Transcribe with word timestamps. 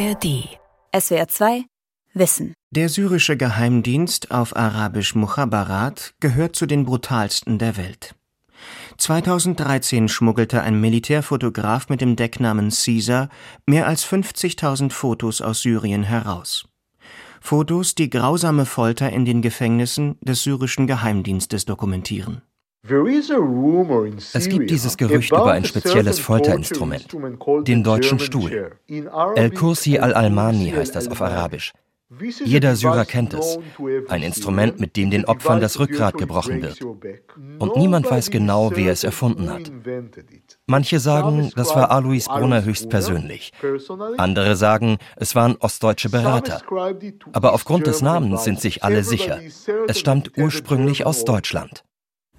ARD. 0.00 0.48
SWR 0.98 1.28
2 1.28 1.64
Wissen. 2.14 2.54
Der 2.70 2.88
syrische 2.88 3.36
Geheimdienst 3.36 4.30
auf 4.30 4.56
Arabisch 4.56 5.14
Mukhabarat 5.14 6.14
gehört 6.20 6.56
zu 6.56 6.64
den 6.64 6.86
brutalsten 6.86 7.58
der 7.58 7.76
Welt. 7.76 8.14
2013 8.96 10.08
schmuggelte 10.08 10.62
ein 10.62 10.80
Militärfotograf 10.80 11.90
mit 11.90 12.00
dem 12.00 12.16
Decknamen 12.16 12.70
Caesar 12.70 13.28
mehr 13.66 13.86
als 13.86 14.06
50.000 14.06 14.90
Fotos 14.90 15.42
aus 15.42 15.60
Syrien 15.60 16.04
heraus. 16.04 16.66
Fotos, 17.42 17.94
die 17.94 18.08
grausame 18.08 18.64
Folter 18.64 19.10
in 19.10 19.26
den 19.26 19.42
Gefängnissen 19.42 20.16
des 20.22 20.42
syrischen 20.42 20.86
Geheimdienstes 20.86 21.66
dokumentieren. 21.66 22.40
Es 24.32 24.48
gibt 24.48 24.70
dieses 24.70 24.96
Gerücht 24.96 25.30
über 25.32 25.52
ein 25.52 25.64
spezielles 25.64 26.18
Folterinstrument, 26.18 27.06
den 27.66 27.84
deutschen 27.84 28.18
Stuhl. 28.18 28.72
El-Kursi 29.34 29.98
al-Almani 29.98 30.70
heißt 30.70 30.96
das 30.96 31.08
auf 31.08 31.20
Arabisch. 31.20 31.72
Jeder 32.44 32.74
Syrer 32.74 33.04
kennt 33.04 33.34
es. 33.34 33.58
Ein 34.08 34.22
Instrument, 34.24 34.80
mit 34.80 34.96
dem 34.96 35.10
den 35.10 35.26
Opfern 35.26 35.60
das 35.60 35.78
Rückgrat 35.78 36.16
gebrochen 36.18 36.60
wird. 36.60 36.80
Und 37.60 37.76
niemand 37.76 38.10
weiß 38.10 38.30
genau, 38.30 38.72
wer 38.74 38.92
es 38.92 39.04
erfunden 39.04 39.48
hat. 39.48 39.70
Manche 40.66 40.98
sagen, 40.98 41.52
das 41.54 41.76
war 41.76 41.92
Alois 41.92 42.24
Brunner 42.26 42.64
höchstpersönlich. 42.64 43.52
Andere 44.16 44.56
sagen, 44.56 44.98
es 45.16 45.36
waren 45.36 45.56
ostdeutsche 45.60 46.10
Berater. 46.10 46.62
Aber 47.32 47.52
aufgrund 47.52 47.86
des 47.86 48.02
Namens 48.02 48.42
sind 48.42 48.60
sich 48.60 48.82
alle 48.82 49.04
sicher. 49.04 49.38
Es 49.86 50.00
stammt 50.00 50.36
ursprünglich 50.36 51.06
aus 51.06 51.24
Deutschland. 51.24 51.84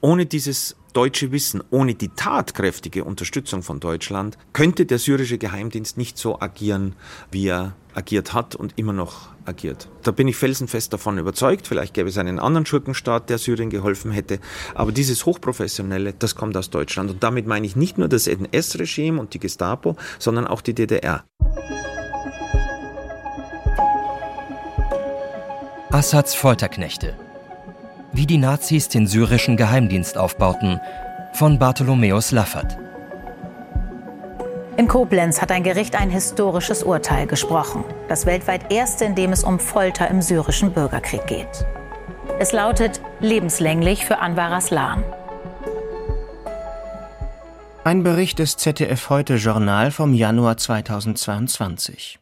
Ohne 0.04 0.26
dieses 0.26 0.76
deutsche 0.94 1.32
Wissen, 1.32 1.64
ohne 1.70 1.94
die 1.94 2.10
tatkräftige 2.10 3.04
Unterstützung 3.04 3.62
von 3.62 3.80
Deutschland, 3.80 4.36
könnte 4.52 4.88
der 4.88 4.98
syrische 4.98 5.38
Geheimdienst 5.38 5.96
nicht 5.96 6.18
so 6.18 6.42
agieren, 6.42 6.96
wie 7.30 7.48
er 7.48 7.76
agiert 7.94 8.34
hat 8.34 8.56
und 8.56 8.74
immer 8.78 8.94
noch 8.94 9.30
agiert. 9.46 9.90
Da 10.02 10.10
bin 10.10 10.28
ich 10.28 10.38
felsenfest 10.38 10.92
davon 10.92 11.20
überzeugt. 11.20 11.68
Vielleicht 11.68 11.94
gäbe 11.94 12.10
es 12.10 12.18
einen 12.18 12.40
anderen 12.40 12.66
Schurkenstaat, 12.66 13.30
der 13.30 13.38
Syrien 13.38 13.70
geholfen 13.70 14.12
hätte. 14.12 14.40
Aber 14.74 14.92
dieses 14.92 15.28
Hochprofessionelle, 15.28 16.14
das 16.18 16.36
kommt 16.36 16.58
aus 16.58 16.72
Deutschland. 16.72 17.12
Und 17.12 17.24
damit 17.24 17.46
meine 17.46 17.68
ich 17.68 17.76
nicht 17.76 18.00
nur 18.00 18.08
das 18.08 18.26
NS-Regime 18.26 19.20
und 19.20 19.36
die 19.36 19.40
Gestapo, 19.40 19.98
sondern 20.18 20.48
auch 20.48 20.62
die 20.62 20.74
DDR. 20.74 21.26
Assads 25.92 26.34
Folterknechte. 26.34 27.16
Wie 28.14 28.26
die 28.26 28.38
Nazis 28.38 28.90
den 28.90 29.08
syrischen 29.08 29.56
Geheimdienst 29.56 30.18
aufbauten, 30.18 30.82
von 31.32 31.58
Bartholomäus 31.60 32.32
Laffert. 32.32 32.78
In 34.76 34.90
Koblenz 34.90 35.42
hat 35.42 35.50
ein 35.50 35.64
Gericht 35.64 35.96
ein 35.96 36.10
historisches 36.10 36.84
Urteil 36.84 37.26
gesprochen. 37.26 37.86
Das 38.10 38.26
weltweit 38.26 38.74
erste, 38.74 39.06
in 39.06 39.16
dem 39.16 39.32
es 39.32 39.46
um 39.46 39.60
Folter 39.60 40.10
im 40.10 40.22
syrischen 40.22 40.74
Bürgerkrieg 40.74 41.26
geht. 41.26 41.66
Es 42.38 42.52
lautet 42.52 43.00
lebenslänglich 43.22 44.06
für 44.06 44.18
Anwar 44.18 44.52
Aslan. 44.52 45.06
Ein 47.86 48.04
Bericht 48.04 48.40
des 48.40 48.58
ZDF 48.58 49.10
Heute 49.10 49.36
Journal 49.36 49.90
vom 49.90 50.14
Januar 50.14 50.58
2022. 50.58 52.20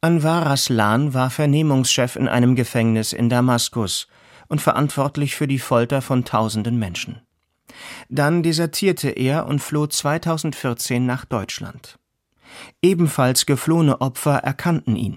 Anwar 0.00 0.46
Aslan 0.46 1.12
war 1.12 1.30
Vernehmungschef 1.30 2.14
in 2.14 2.28
einem 2.28 2.54
Gefängnis 2.54 3.12
in 3.12 3.28
Damaskus 3.28 4.06
und 4.52 4.60
verantwortlich 4.60 5.34
für 5.34 5.48
die 5.48 5.58
Folter 5.58 6.02
von 6.02 6.26
tausenden 6.26 6.78
Menschen. 6.78 7.22
Dann 8.10 8.42
desertierte 8.42 9.08
er 9.08 9.46
und 9.46 9.60
floh 9.60 9.86
2014 9.86 11.06
nach 11.06 11.24
Deutschland. 11.24 11.98
Ebenfalls 12.82 13.46
geflohene 13.46 14.02
Opfer 14.02 14.36
erkannten 14.36 14.94
ihn. 14.94 15.16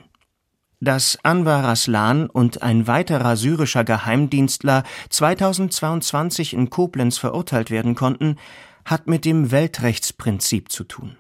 Dass 0.80 1.20
Anwar 1.24 1.66
Raslan 1.66 2.30
und 2.30 2.64
ein 2.64 2.88
weiterer 2.88 3.36
syrischer 3.36 3.84
Geheimdienstler 3.84 4.84
2022 5.10 6.54
in 6.54 6.70
Koblenz 6.70 7.18
verurteilt 7.18 7.70
werden 7.72 7.94
konnten, 7.94 8.38
hat 8.86 9.08
mit 9.08 9.26
dem 9.26 9.52
Weltrechtsprinzip 9.52 10.72
zu 10.72 10.86
tun. 10.86 11.18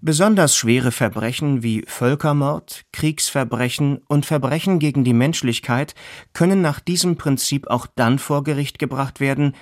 Besonders 0.00 0.56
schwere 0.56 0.92
Verbrechen 0.92 1.62
wie 1.62 1.84
Völkermord, 1.86 2.84
Kriegsverbrechen 2.92 3.98
und 4.08 4.26
Verbrechen 4.26 4.78
gegen 4.78 5.04
die 5.04 5.12
Menschlichkeit 5.12 5.94
können 6.32 6.60
nach 6.62 6.80
diesem 6.80 7.16
Prinzip 7.16 7.66
auch 7.66 7.86
dann 7.94 8.18
vor 8.18 8.44
Gericht 8.44 8.78
gebracht 8.78 9.20
werden, 9.20 9.54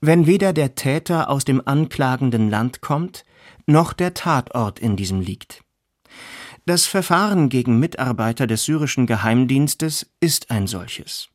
wenn 0.00 0.26
weder 0.26 0.52
der 0.52 0.74
Täter 0.74 1.30
aus 1.30 1.44
dem 1.44 1.62
anklagenden 1.64 2.50
Land 2.50 2.80
kommt, 2.80 3.24
noch 3.66 3.92
der 3.92 4.14
Tatort 4.14 4.78
in 4.78 4.96
diesem 4.96 5.20
liegt. 5.20 5.62
Das 6.66 6.86
Verfahren 6.86 7.48
gegen 7.48 7.78
Mitarbeiter 7.78 8.46
des 8.46 8.64
syrischen 8.64 9.06
Geheimdienstes 9.06 10.12
ist 10.20 10.50
ein 10.50 10.66
solches. 10.66 11.28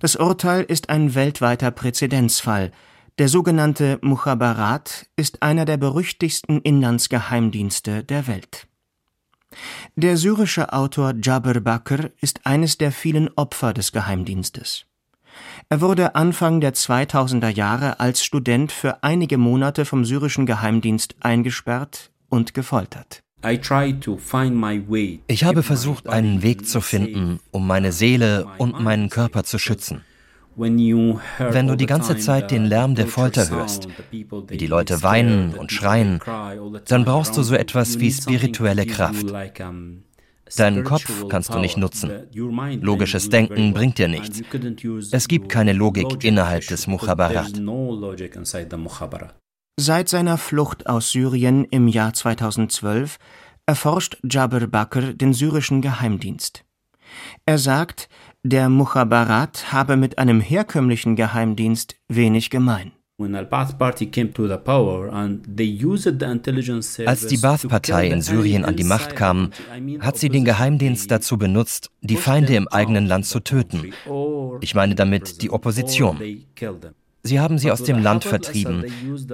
Das 0.00 0.16
Urteil 0.16 0.62
ist 0.64 0.90
ein 0.90 1.14
weltweiter 1.14 1.70
Präzedenzfall. 1.70 2.72
Der 3.18 3.28
sogenannte 3.28 4.00
Mukhabarat 4.02 5.06
ist 5.14 5.40
einer 5.40 5.64
der 5.66 5.76
berüchtigsten 5.76 6.60
Inlandsgeheimdienste 6.60 8.02
der 8.02 8.26
Welt. 8.26 8.66
Der 9.94 10.16
syrische 10.16 10.72
Autor 10.72 11.14
Jabir 11.22 11.60
Bakr 11.60 12.10
ist 12.20 12.44
eines 12.44 12.76
der 12.76 12.90
vielen 12.90 13.30
Opfer 13.36 13.72
des 13.72 13.92
Geheimdienstes. 13.92 14.86
Er 15.68 15.80
wurde 15.80 16.16
Anfang 16.16 16.60
der 16.60 16.74
2000er 16.74 17.50
Jahre 17.50 18.00
als 18.00 18.24
Student 18.24 18.72
für 18.72 19.04
einige 19.04 19.38
Monate 19.38 19.84
vom 19.84 20.04
syrischen 20.04 20.44
Geheimdienst 20.44 21.14
eingesperrt 21.20 22.10
und 22.28 22.52
gefoltert. 22.52 23.22
Ich 25.28 25.44
habe 25.44 25.62
versucht, 25.62 26.08
einen 26.08 26.42
Weg 26.42 26.66
zu 26.66 26.80
finden, 26.80 27.38
um 27.52 27.64
meine 27.64 27.92
Seele 27.92 28.48
und 28.58 28.80
meinen 28.80 29.08
Körper 29.08 29.44
zu 29.44 29.60
schützen. 29.60 30.02
Wenn 30.56 31.66
du 31.66 31.76
die 31.76 31.86
ganze 31.86 32.16
Zeit 32.16 32.50
den 32.50 32.64
Lärm 32.64 32.94
der 32.94 33.06
Folter 33.06 33.48
hörst, 33.50 33.88
wie 34.10 34.56
die 34.56 34.66
Leute 34.66 35.02
weinen 35.02 35.54
und 35.54 35.72
schreien, 35.72 36.20
dann 36.86 37.04
brauchst 37.04 37.36
du 37.36 37.42
so 37.42 37.54
etwas 37.54 37.98
wie 37.98 38.12
spirituelle 38.12 38.86
Kraft. 38.86 39.26
Deinen 40.56 40.84
Kopf 40.84 41.28
kannst 41.28 41.52
du 41.54 41.58
nicht 41.58 41.76
nutzen. 41.76 42.10
Logisches 42.80 43.28
Denken 43.30 43.72
bringt 43.72 43.98
dir 43.98 44.08
nichts. 44.08 44.42
Es 45.10 45.26
gibt 45.26 45.48
keine 45.48 45.72
Logik 45.72 46.22
innerhalb 46.22 46.66
des 46.66 46.86
Mukhabarat. 46.86 47.52
Seit 49.76 50.08
seiner 50.08 50.38
Flucht 50.38 50.86
aus 50.86 51.10
Syrien 51.10 51.64
im 51.64 51.88
Jahr 51.88 52.12
2012 52.12 53.18
erforscht 53.66 54.18
Jabir 54.22 54.68
Bakr 54.68 55.14
den 55.14 55.32
syrischen 55.32 55.82
Geheimdienst. 55.82 56.64
Er 57.46 57.58
sagt, 57.58 58.08
der 58.44 58.68
Mukhabarat 58.68 59.72
habe 59.72 59.96
mit 59.96 60.18
einem 60.18 60.40
herkömmlichen 60.40 61.16
Geheimdienst 61.16 61.96
wenig 62.08 62.50
gemein. 62.50 62.92
Als 67.06 67.26
die 67.26 67.36
Baath-Partei 67.38 68.08
in 68.08 68.20
Syrien 68.20 68.64
an 68.64 68.76
die 68.76 68.84
Macht 68.84 69.16
kam, 69.16 69.50
hat 70.00 70.18
sie 70.18 70.28
den 70.28 70.44
Geheimdienst 70.44 71.10
dazu 71.10 71.38
benutzt, 71.38 71.90
die 72.02 72.16
Feinde 72.16 72.54
im 72.54 72.68
eigenen 72.68 73.06
Land 73.06 73.24
zu 73.26 73.40
töten. 73.40 73.92
Ich 74.60 74.74
meine 74.74 74.94
damit 74.94 75.40
die 75.40 75.50
Opposition. 75.50 76.20
Sie 77.22 77.40
haben 77.40 77.56
sie 77.56 77.70
aus 77.70 77.82
dem 77.82 78.02
Land 78.02 78.24
vertrieben 78.24 78.84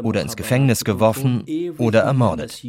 oder 0.05 0.23
ins 0.23 0.37
Gefängnis 0.37 0.85
geworfen 0.85 1.45
oder 1.79 2.03
ermordet. 2.03 2.65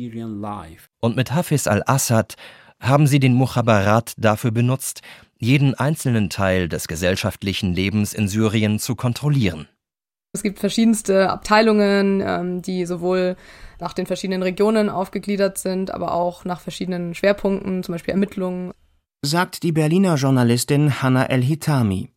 Und 1.02 1.16
mit 1.16 1.34
Hafiz 1.34 1.68
al-Assad 1.68 2.36
haben 2.80 3.06
sie 3.06 3.20
den 3.20 3.36
Mukhabarat 3.36 4.14
dafür 4.18 4.50
benutzt, 4.50 5.02
jeden 5.42 5.74
einzelnen 5.74 6.30
Teil 6.30 6.70
des 6.70 6.88
gesellschaftlichen 6.88 7.74
Lebens 7.74 8.14
in 8.14 8.28
Syrien 8.28 8.80
zu 8.80 8.96
kontrollieren. 8.96 9.68
Es 10.34 10.44
gibt 10.44 10.60
verschiedenste 10.60 11.30
Abteilungen, 11.30 12.24
ähm, 12.26 12.62
die 12.62 12.86
sowohl 12.86 13.36
nach 13.80 13.94
den 13.94 14.06
verschiedenen 14.06 14.44
Regionen 14.44 14.90
aufgegliedert 14.90 15.58
sind, 15.58 15.92
aber 15.92 16.14
auch 16.14 16.46
nach 16.46 16.62
verschiedenen 16.62 17.16
Schwerpunkten, 17.16 17.84
zum 17.84 17.96
Beispiel 17.96 18.14
Ermittlungen. 18.14 18.72
Sagt 19.26 19.64
die 19.64 19.72
Berliner 19.72 20.16
Journalistin 20.16 21.02
Hanna 21.02 21.26
El-Hitami. 21.26 22.10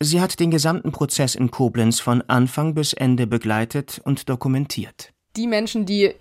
Sie 0.00 0.20
hat 0.20 0.40
den 0.40 0.50
gesamten 0.50 0.92
Prozess 0.92 1.34
in 1.34 1.50
Koblenz 1.50 2.00
von 2.00 2.22
Anfang 2.28 2.74
bis 2.74 2.92
Ende 2.92 3.26
begleitet 3.26 4.00
und 4.04 4.28
dokumentiert. 4.28 5.12
Die 5.36 5.46
Menschen, 5.46 5.86
die 5.86 6.14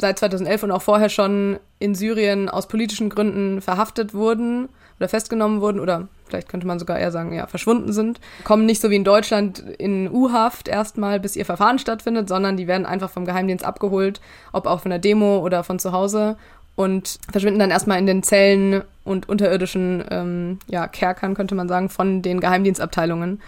seit 0.00 0.18
2011 0.18 0.62
und 0.62 0.70
auch 0.70 0.82
vorher 0.82 1.08
schon 1.08 1.58
in 1.78 1.94
Syrien 1.94 2.48
aus 2.48 2.68
politischen 2.68 3.10
Gründen 3.10 3.60
verhaftet 3.60 4.14
wurden 4.14 4.68
oder 4.98 5.08
festgenommen 5.08 5.60
wurden 5.60 5.80
oder 5.80 6.08
vielleicht 6.26 6.48
könnte 6.48 6.66
man 6.66 6.78
sogar 6.78 6.98
eher 6.98 7.12
sagen, 7.12 7.32
ja, 7.32 7.46
verschwunden 7.46 7.92
sind, 7.92 8.20
kommen 8.44 8.66
nicht 8.66 8.80
so 8.80 8.90
wie 8.90 8.96
in 8.96 9.04
Deutschland 9.04 9.58
in 9.58 10.10
U-Haft 10.10 10.68
erstmal, 10.68 11.20
bis 11.20 11.36
ihr 11.36 11.44
Verfahren 11.44 11.78
stattfindet, 11.78 12.28
sondern 12.28 12.56
die 12.56 12.66
werden 12.66 12.86
einfach 12.86 13.10
vom 13.10 13.24
Geheimdienst 13.24 13.64
abgeholt, 13.64 14.20
ob 14.52 14.66
auch 14.66 14.80
von 14.80 14.90
der 14.90 14.98
Demo 14.98 15.38
oder 15.38 15.64
von 15.64 15.78
zu 15.78 15.92
Hause 15.92 16.36
und 16.74 17.18
verschwinden 17.30 17.58
dann 17.58 17.70
erstmal 17.70 17.98
in 17.98 18.06
den 18.06 18.22
Zellen 18.22 18.82
und 19.04 19.28
unterirdischen 19.28 20.04
ähm, 20.10 20.58
ja, 20.68 20.86
Kerkern, 20.86 21.34
könnte 21.34 21.54
man 21.54 21.68
sagen, 21.68 21.88
von 21.88 22.22
den 22.22 22.40
Geheimdienstabteilungen. 22.40 23.40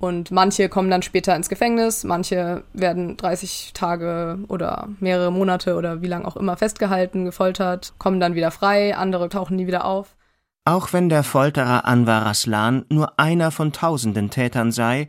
Und 0.00 0.30
manche 0.30 0.68
kommen 0.68 0.90
dann 0.90 1.02
später 1.02 1.34
ins 1.34 1.48
Gefängnis, 1.48 2.04
manche 2.04 2.62
werden 2.72 3.16
30 3.16 3.72
Tage 3.74 4.38
oder 4.46 4.88
mehrere 5.00 5.32
Monate 5.32 5.74
oder 5.74 6.02
wie 6.02 6.06
lange 6.06 6.26
auch 6.26 6.36
immer 6.36 6.56
festgehalten, 6.56 7.24
gefoltert, 7.24 7.94
kommen 7.98 8.20
dann 8.20 8.36
wieder 8.36 8.52
frei, 8.52 8.96
andere 8.96 9.28
tauchen 9.28 9.56
nie 9.56 9.66
wieder 9.66 9.84
auf. 9.84 10.14
Auch 10.64 10.92
wenn 10.92 11.08
der 11.08 11.24
Folterer 11.24 11.84
Anwar 11.86 12.26
Aslan 12.26 12.84
nur 12.90 13.18
einer 13.18 13.50
von 13.50 13.72
tausenden 13.72 14.30
Tätern 14.30 14.72
sei, 14.72 15.08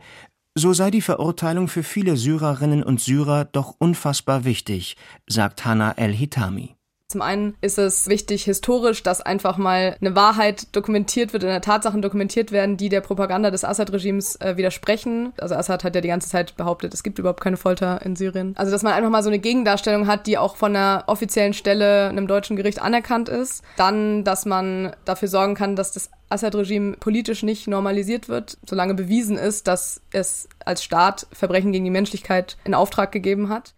so 0.54 0.72
sei 0.72 0.90
die 0.90 1.02
Verurteilung 1.02 1.68
für 1.68 1.82
viele 1.82 2.16
Syrerinnen 2.16 2.82
und 2.82 3.00
Syrer 3.00 3.44
doch 3.44 3.74
unfassbar 3.78 4.44
wichtig, 4.44 4.96
sagt 5.28 5.64
Hanna 5.64 5.92
El-Hitami. 5.92 6.79
Zum 7.10 7.22
einen 7.22 7.56
ist 7.60 7.76
es 7.76 8.06
wichtig 8.06 8.44
historisch, 8.44 9.02
dass 9.02 9.20
einfach 9.20 9.56
mal 9.56 9.96
eine 10.00 10.14
Wahrheit 10.14 10.68
dokumentiert 10.76 11.32
wird, 11.32 11.44
eine 11.44 11.60
Tatsachen 11.60 12.02
dokumentiert 12.02 12.52
werden, 12.52 12.76
die 12.76 12.88
der 12.88 13.00
Propaganda 13.00 13.50
des 13.50 13.64
Assad-Regimes 13.64 14.36
äh, 14.36 14.56
widersprechen. 14.56 15.32
Also 15.40 15.56
Assad 15.56 15.82
hat 15.82 15.96
ja 15.96 16.00
die 16.00 16.08
ganze 16.08 16.28
Zeit 16.28 16.56
behauptet, 16.56 16.94
es 16.94 17.02
gibt 17.02 17.18
überhaupt 17.18 17.40
keine 17.40 17.56
Folter 17.56 18.00
in 18.04 18.14
Syrien. 18.14 18.54
Also 18.56 18.70
dass 18.70 18.84
man 18.84 18.92
einfach 18.92 19.10
mal 19.10 19.24
so 19.24 19.28
eine 19.28 19.40
Gegendarstellung 19.40 20.06
hat, 20.06 20.28
die 20.28 20.38
auch 20.38 20.54
von 20.54 20.76
einer 20.76 21.02
offiziellen 21.08 21.52
Stelle 21.52 22.10
einem 22.10 22.28
deutschen 22.28 22.54
Gericht 22.54 22.80
anerkannt 22.80 23.28
ist. 23.28 23.64
Dann, 23.76 24.22
dass 24.22 24.46
man 24.46 24.94
dafür 25.04 25.26
sorgen 25.26 25.56
kann, 25.56 25.74
dass 25.74 25.90
das 25.90 26.10
Assad-Regime 26.28 26.96
politisch 26.98 27.42
nicht 27.42 27.66
normalisiert 27.66 28.28
wird, 28.28 28.56
solange 28.64 28.94
bewiesen 28.94 29.36
ist, 29.36 29.66
dass 29.66 30.00
es 30.12 30.48
als 30.64 30.84
Staat 30.84 31.26
Verbrechen 31.32 31.72
gegen 31.72 31.84
die 31.84 31.90
Menschlichkeit 31.90 32.56
in 32.64 32.74
Auftrag 32.74 33.10
gegeben 33.10 33.48
hat. 33.48 33.74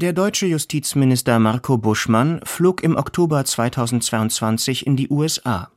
Der 0.00 0.12
deutsche 0.12 0.46
Justizminister 0.46 1.40
Marco 1.40 1.76
Buschmann 1.76 2.38
flog 2.44 2.84
im 2.84 2.94
Oktober 2.94 3.44
2022 3.44 4.86
in 4.86 4.96
die 4.96 5.08
USA. 5.08 5.72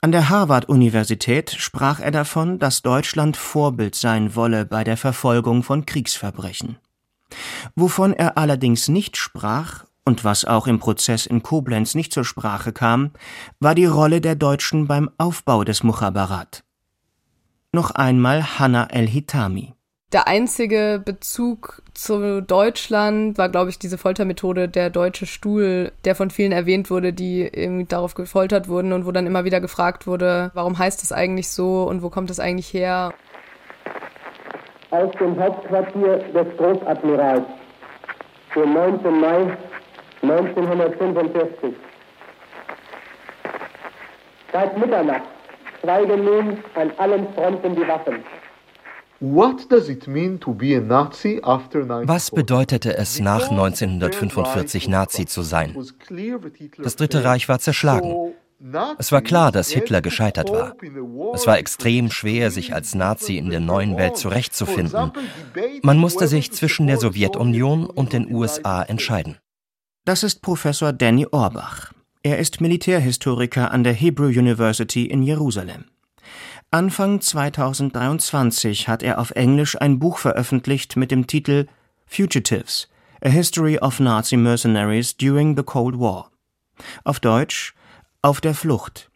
An 0.00 0.12
der 0.12 0.28
Harvard-Universität 0.28 1.50
sprach 1.50 1.98
er 1.98 2.12
davon, 2.12 2.60
dass 2.60 2.82
Deutschland 2.82 3.36
Vorbild 3.36 3.96
sein 3.96 4.36
wolle 4.36 4.64
bei 4.64 4.84
der 4.84 4.96
Verfolgung 4.96 5.64
von 5.64 5.86
Kriegsverbrechen. 5.86 6.78
Wovon 7.74 8.12
er 8.12 8.38
allerdings 8.38 8.86
nicht 8.86 9.16
sprach 9.16 9.86
und 10.04 10.22
was 10.22 10.44
auch 10.44 10.68
im 10.68 10.78
Prozess 10.78 11.26
in 11.26 11.42
Koblenz 11.42 11.96
nicht 11.96 12.12
zur 12.12 12.24
Sprache 12.24 12.72
kam, 12.72 13.10
war 13.58 13.74
die 13.74 13.86
Rolle 13.86 14.20
der 14.20 14.36
Deutschen 14.36 14.86
beim 14.86 15.10
Aufbau 15.18 15.64
des 15.64 15.82
Mukhabarat. 15.82 16.62
Noch 17.72 17.90
einmal 17.90 18.60
Hanna 18.60 18.84
El-Hitami 18.84 19.74
der 20.12 20.28
einzige 20.28 21.00
Bezug 21.02 21.82
zu 21.94 22.42
Deutschland 22.42 23.38
war, 23.38 23.48
glaube 23.48 23.70
ich, 23.70 23.78
diese 23.78 23.96
Foltermethode 23.96 24.68
der 24.68 24.90
deutsche 24.90 25.24
Stuhl, 25.26 25.92
der 26.04 26.14
von 26.14 26.30
vielen 26.30 26.52
erwähnt 26.52 26.90
wurde, 26.90 27.12
die 27.12 27.42
irgendwie 27.42 27.86
darauf 27.86 28.14
gefoltert 28.14 28.68
wurden 28.68 28.92
und 28.92 29.06
wo 29.06 29.12
dann 29.12 29.26
immer 29.26 29.44
wieder 29.44 29.60
gefragt 29.60 30.06
wurde, 30.06 30.50
warum 30.54 30.78
heißt 30.78 31.02
das 31.02 31.12
eigentlich 31.12 31.50
so 31.50 31.84
und 31.84 32.02
wo 32.02 32.10
kommt 32.10 32.28
das 32.28 32.40
eigentlich 32.40 32.72
her? 32.74 33.12
Aus 34.90 35.10
dem 35.18 35.40
Hauptquartier 35.40 36.18
des 36.18 36.56
Großadmirals 36.58 37.46
für 38.50 38.66
9. 38.66 39.20
Mai 39.20 39.56
1945. 40.20 41.74
Seit 44.52 44.76
Mitternacht 44.76 45.22
schweigen 45.80 46.24
nun 46.24 46.58
an 46.74 46.92
allen 46.98 47.32
Fronten 47.32 47.74
die 47.74 47.88
Waffen. 47.88 48.22
Was 52.04 52.30
bedeutete 52.32 52.96
es 52.96 53.20
nach 53.20 53.50
1945 53.50 54.88
Nazi 54.88 55.26
zu 55.26 55.42
sein? 55.42 55.76
Das 56.82 56.96
Dritte 56.96 57.22
Reich 57.22 57.48
war 57.48 57.60
zerschlagen. 57.60 58.32
Es 58.98 59.12
war 59.12 59.22
klar, 59.22 59.52
dass 59.52 59.70
Hitler 59.70 60.02
gescheitert 60.02 60.50
war. 60.50 60.74
Es 61.34 61.46
war 61.46 61.56
extrem 61.58 62.10
schwer, 62.10 62.50
sich 62.50 62.74
als 62.74 62.96
Nazi 62.96 63.36
in 63.36 63.50
der 63.50 63.60
neuen 63.60 63.96
Welt 63.96 64.16
zurechtzufinden. 64.16 65.12
Man 65.82 65.98
musste 65.98 66.26
sich 66.26 66.50
zwischen 66.50 66.88
der 66.88 66.98
Sowjetunion 66.98 67.86
und 67.86 68.12
den 68.12 68.28
USA 68.34 68.82
entscheiden. 68.82 69.36
Das 70.04 70.24
ist 70.24 70.42
Professor 70.42 70.92
Danny 70.92 71.28
Orbach. 71.30 71.92
Er 72.24 72.40
ist 72.40 72.60
Militärhistoriker 72.60 73.70
an 73.70 73.84
der 73.84 73.92
Hebrew 73.92 74.26
University 74.26 75.06
in 75.06 75.22
Jerusalem. 75.22 75.84
Anfang 76.74 77.20
2023 77.20 78.88
hat 78.88 79.02
er 79.02 79.18
auf 79.18 79.32
Englisch 79.32 79.78
ein 79.78 79.98
Buch 79.98 80.16
veröffentlicht 80.16 80.96
mit 80.96 81.10
dem 81.10 81.26
Titel 81.26 81.66
Fugitives– 82.06 82.88
A 83.22 83.28
History 83.28 83.78
of 83.78 84.00
Nazi 84.00 84.38
Mercenaries 84.38 85.14
During 85.14 85.54
the 85.54 85.64
Cold 85.64 86.00
War. 86.00 86.30
Auf 87.04 87.20
Deutsch 87.20 87.74
Auf 88.22 88.40
der 88.40 88.54
Flucht. 88.54 89.10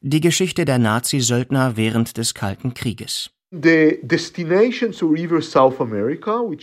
Die 0.00 0.20
Geschichte 0.20 0.64
der 0.64 0.78
Nazi-Söldner 0.78 1.76
während 1.76 2.16
des 2.16 2.32
Kalten 2.32 2.74
Krieges 2.74 3.32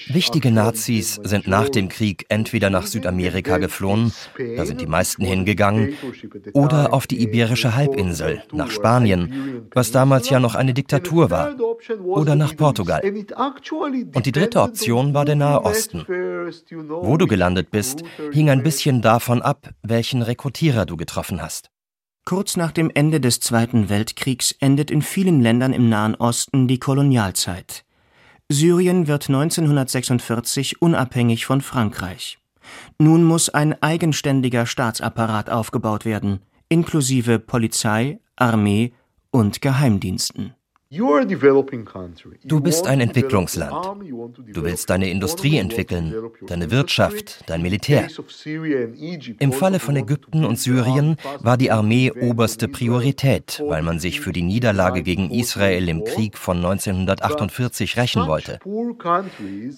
Wichtige 0.09 0.51
Nazis 0.51 1.19
sind 1.21 1.45
nach 1.45 1.67
dem 1.67 1.89
Krieg 1.89 2.25
entweder 2.29 2.69
nach 2.69 2.87
Südamerika 2.87 3.57
geflohen, 3.57 4.13
da 4.55 4.65
sind 4.65 4.79
die 4.79 4.87
meisten 4.87 5.25
hingegangen, 5.25 5.97
oder 6.53 6.93
auf 6.93 7.05
die 7.05 7.21
Iberische 7.21 7.75
Halbinsel, 7.75 8.41
nach 8.53 8.71
Spanien, 8.71 9.67
was 9.73 9.91
damals 9.91 10.29
ja 10.29 10.39
noch 10.39 10.55
eine 10.55 10.73
Diktatur 10.73 11.29
war, 11.29 11.57
oder 12.05 12.35
nach 12.35 12.55
Portugal. 12.55 13.01
Und 13.03 14.25
die 14.25 14.31
dritte 14.31 14.61
Option 14.61 15.13
war 15.13 15.25
der 15.25 15.35
Nahe 15.35 15.65
Osten. 15.65 16.05
Wo 16.07 17.17
du 17.17 17.27
gelandet 17.27 17.69
bist, 17.69 18.03
hing 18.31 18.49
ein 18.49 18.63
bisschen 18.63 19.01
davon 19.01 19.41
ab, 19.41 19.71
welchen 19.83 20.21
Rekrutierer 20.21 20.85
du 20.85 20.95
getroffen 20.95 21.41
hast. 21.41 21.69
Kurz 22.27 22.57
nach 22.57 22.73
dem 22.73 22.91
Ende 22.93 23.21
des 23.21 23.39
Zweiten 23.39 23.87
Weltkriegs 23.87 24.51
endet 24.59 24.91
in 24.91 25.01
vielen 25.01 25.39
Ländern 25.39 25.71
im 25.71 25.87
Nahen 25.87 26.13
Osten 26.13 26.67
die 26.67 26.77
Kolonialzeit. 26.77 27.85
Syrien 28.49 29.07
wird 29.07 29.29
1946 29.29 30.81
unabhängig 30.81 31.45
von 31.45 31.61
Frankreich. 31.61 32.37
Nun 32.99 33.23
muss 33.23 33.47
ein 33.47 33.81
eigenständiger 33.81 34.65
Staatsapparat 34.65 35.49
aufgebaut 35.49 36.03
werden, 36.03 36.41
inklusive 36.67 37.39
Polizei, 37.39 38.19
Armee 38.35 38.91
und 39.31 39.61
Geheimdiensten 39.61 40.53
Du 40.89 42.61
bist 42.61 42.87
ein 42.87 43.01
Entwicklungsland. 43.01 43.73
Du 44.53 44.63
willst 44.63 44.89
deine 44.89 45.09
Industrie 45.09 45.57
entwickeln, 45.57 46.15
deine 46.47 46.71
Wirtschaft, 46.71 47.43
dein 47.47 47.61
Militär. 47.61 48.07
Im 49.39 49.51
Falle 49.51 49.79
von 49.79 49.97
Ägypten 49.97 50.45
und 50.45 50.57
Syrien 50.57 51.17
war 51.41 51.57
die 51.57 51.71
Armee 51.71 52.11
oberste 52.11 52.69
Priorität, 52.69 53.61
weil 53.67 53.83
man 53.83 53.99
sich 53.99 54.21
für 54.21 54.31
die 54.31 54.43
Niederlage 54.43 55.03
gegen 55.03 55.29
Israel 55.29 55.89
im 55.89 56.05
Krieg 56.05 56.37
von 56.37 56.57
1948 56.57 57.97
rächen 57.97 58.25
wollte. 58.25 58.59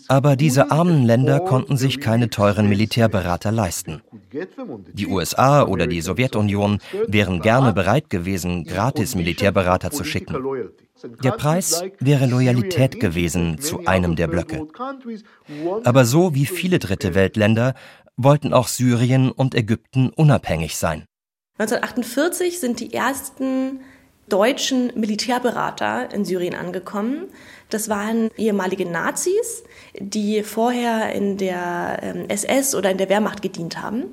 Aber 0.09 0.35
diese 0.35 0.69
armen 0.69 1.05
Länder 1.05 1.39
konnten 1.39 1.75
sich 1.75 1.99
keine 1.99 2.29
teuren 2.29 2.69
Militärberater 2.69 3.51
leisten. 3.51 4.03
Die 4.93 5.07
USA 5.07 5.63
oder 5.63 5.87
die 5.87 6.01
Sowjetunion 6.01 6.77
wären 7.07 7.39
gerne 7.39 7.73
bereit 7.73 8.11
gewesen, 8.11 8.63
gratis 8.63 9.15
Militärberater 9.15 9.89
zu 9.89 10.03
schicken. 10.03 10.35
Der 11.23 11.31
Preis 11.31 11.83
wäre 11.99 12.25
Loyalität 12.25 12.99
gewesen 12.99 13.59
zu 13.59 13.85
einem 13.85 14.15
der 14.15 14.27
Blöcke. 14.27 14.67
Aber 15.83 16.05
so 16.05 16.35
wie 16.35 16.45
viele 16.45 16.79
dritte 16.79 17.15
Weltländer 17.15 17.73
wollten 18.17 18.53
auch 18.53 18.67
Syrien 18.67 19.31
und 19.31 19.55
Ägypten 19.55 20.09
unabhängig 20.09 20.77
sein. 20.77 21.05
1948 21.57 22.59
sind 22.59 22.79
die 22.79 22.93
ersten 22.93 23.81
deutschen 24.29 24.91
Militärberater 24.99 26.13
in 26.13 26.23
Syrien 26.23 26.55
angekommen. 26.55 27.25
Das 27.69 27.89
waren 27.89 28.29
ehemalige 28.37 28.85
Nazis, 28.85 29.63
die 29.99 30.43
vorher 30.43 31.13
in 31.13 31.37
der 31.37 32.29
SS 32.29 32.73
ähm, 32.73 32.79
oder 32.79 32.91
in 32.91 32.97
der 32.97 33.09
Wehrmacht 33.09 33.41
gedient 33.41 33.81
haben. 33.81 34.05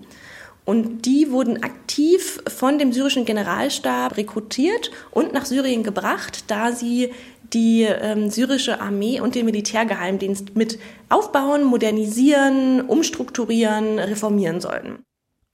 Und 0.67 1.07
die 1.07 1.31
wurden 1.31 1.63
aktiv 1.63 2.41
von 2.49 2.79
dem 2.79 2.93
syrischen 2.93 3.25
Generalstab 3.25 4.17
rekrutiert 4.17 4.91
und 5.13 5.33
nach 5.33 5.47
Syrien 5.47 5.85
gebracht, 5.85 6.45
da 6.49 6.73
sie 6.73 7.13
die 7.53 7.83
ähm, 7.83 8.31
syrische 8.31 8.81
Armee 8.81 9.21
und 9.21 9.37
den 9.37 9.47
Militärgeheimdienst 9.47 10.57
mit 10.57 10.81
aufbauen, 11.09 11.63
modernisieren, 11.65 12.81
umstrukturieren, 12.81 14.01
reformieren 14.01 14.61
sollten. 14.61 15.05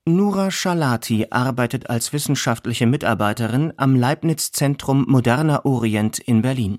Nura 0.06 0.50
Shalati 0.50 1.26
arbeitet 1.30 1.90
als 1.90 2.14
wissenschaftliche 2.14 2.86
Mitarbeiterin 2.86 3.74
am 3.76 3.94
Leibniz-Zentrum 3.94 5.04
Moderner 5.06 5.66
Orient 5.66 6.18
in 6.18 6.40
Berlin. 6.40 6.78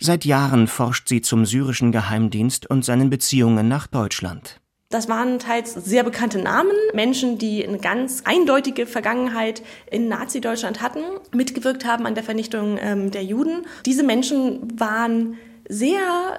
Seit 0.00 0.24
Jahren 0.24 0.66
forscht 0.66 1.08
sie 1.08 1.22
zum 1.22 1.46
syrischen 1.46 1.92
Geheimdienst 1.92 2.68
und 2.68 2.84
seinen 2.84 3.08
Beziehungen 3.08 3.68
nach 3.68 3.86
Deutschland. 3.86 4.60
Das 4.88 5.08
waren 5.08 5.40
teils 5.40 5.74
sehr 5.74 6.04
bekannte 6.04 6.38
Namen, 6.38 6.70
Menschen, 6.94 7.38
die 7.38 7.66
eine 7.66 7.78
ganz 7.78 8.22
eindeutige 8.24 8.86
Vergangenheit 8.86 9.62
in 9.90 10.06
Nazi-Deutschland 10.06 10.80
hatten, 10.80 11.00
mitgewirkt 11.34 11.84
haben 11.84 12.06
an 12.06 12.14
der 12.14 12.22
Vernichtung 12.22 12.78
ähm, 12.80 13.10
der 13.10 13.24
Juden. 13.24 13.66
Diese 13.84 14.04
Menschen 14.04 14.78
waren 14.78 15.38
sehr 15.68 15.98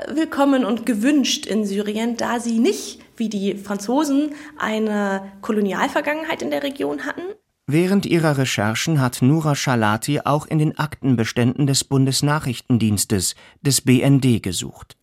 willkommen 0.10 0.63
und 0.63 0.86
gewünscht 0.86 1.46
in 1.46 1.66
Syrien, 1.66 2.16
da 2.16 2.39
sie 2.39 2.60
nicht, 2.60 3.01
wie 3.18 3.27
die 3.27 3.56
Franzosen, 3.58 4.34
eine 4.58 5.30
Kolonialvergangenheit 5.42 6.42
in 6.42 6.50
der 6.50 6.63
Region 6.63 7.06
hatten. 7.06 7.24
Während 7.70 8.06
ihrer 8.06 8.38
Recherchen 8.38 9.01
hat 9.01 9.22
Nura 9.22 9.56
Schalati 9.56 10.22
auch 10.22 10.46
in 10.46 10.58
den 10.58 10.77
Aktenbeständen 10.77 11.68
des 11.68 11.84
Bundesnachrichtendienstes, 11.84 13.36
des 13.62 13.82
BND, 13.82 14.42
gesucht. 14.42 14.96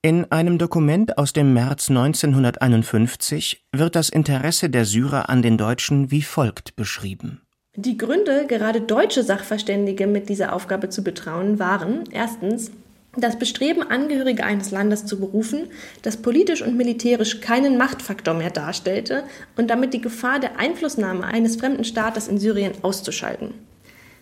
In 0.00 0.30
einem 0.30 0.58
Dokument 0.58 1.18
aus 1.18 1.32
dem 1.32 1.54
März 1.54 1.90
1951 1.90 3.64
wird 3.72 3.96
das 3.96 4.10
Interesse 4.10 4.70
der 4.70 4.84
Syrer 4.84 5.28
an 5.28 5.42
den 5.42 5.58
Deutschen 5.58 6.12
wie 6.12 6.22
folgt 6.22 6.76
beschrieben. 6.76 7.42
Die 7.74 7.98
Gründe, 7.98 8.46
gerade 8.46 8.80
deutsche 8.80 9.24
Sachverständige 9.24 10.06
mit 10.06 10.28
dieser 10.28 10.52
Aufgabe 10.52 10.88
zu 10.88 11.02
betrauen, 11.02 11.58
waren 11.58 12.04
erstens 12.12 12.70
das 13.16 13.40
Bestreben, 13.40 13.82
Angehörige 13.82 14.44
eines 14.44 14.70
Landes 14.70 15.04
zu 15.04 15.18
berufen, 15.18 15.66
das 16.02 16.18
politisch 16.18 16.62
und 16.62 16.76
militärisch 16.76 17.40
keinen 17.40 17.76
Machtfaktor 17.76 18.34
mehr 18.34 18.50
darstellte 18.50 19.24
und 19.56 19.68
damit 19.68 19.94
die 19.94 20.00
Gefahr 20.00 20.38
der 20.38 20.60
Einflussnahme 20.60 21.24
eines 21.24 21.56
fremden 21.56 21.82
Staates 21.82 22.28
in 22.28 22.38
Syrien 22.38 22.72
auszuschalten. 22.82 23.52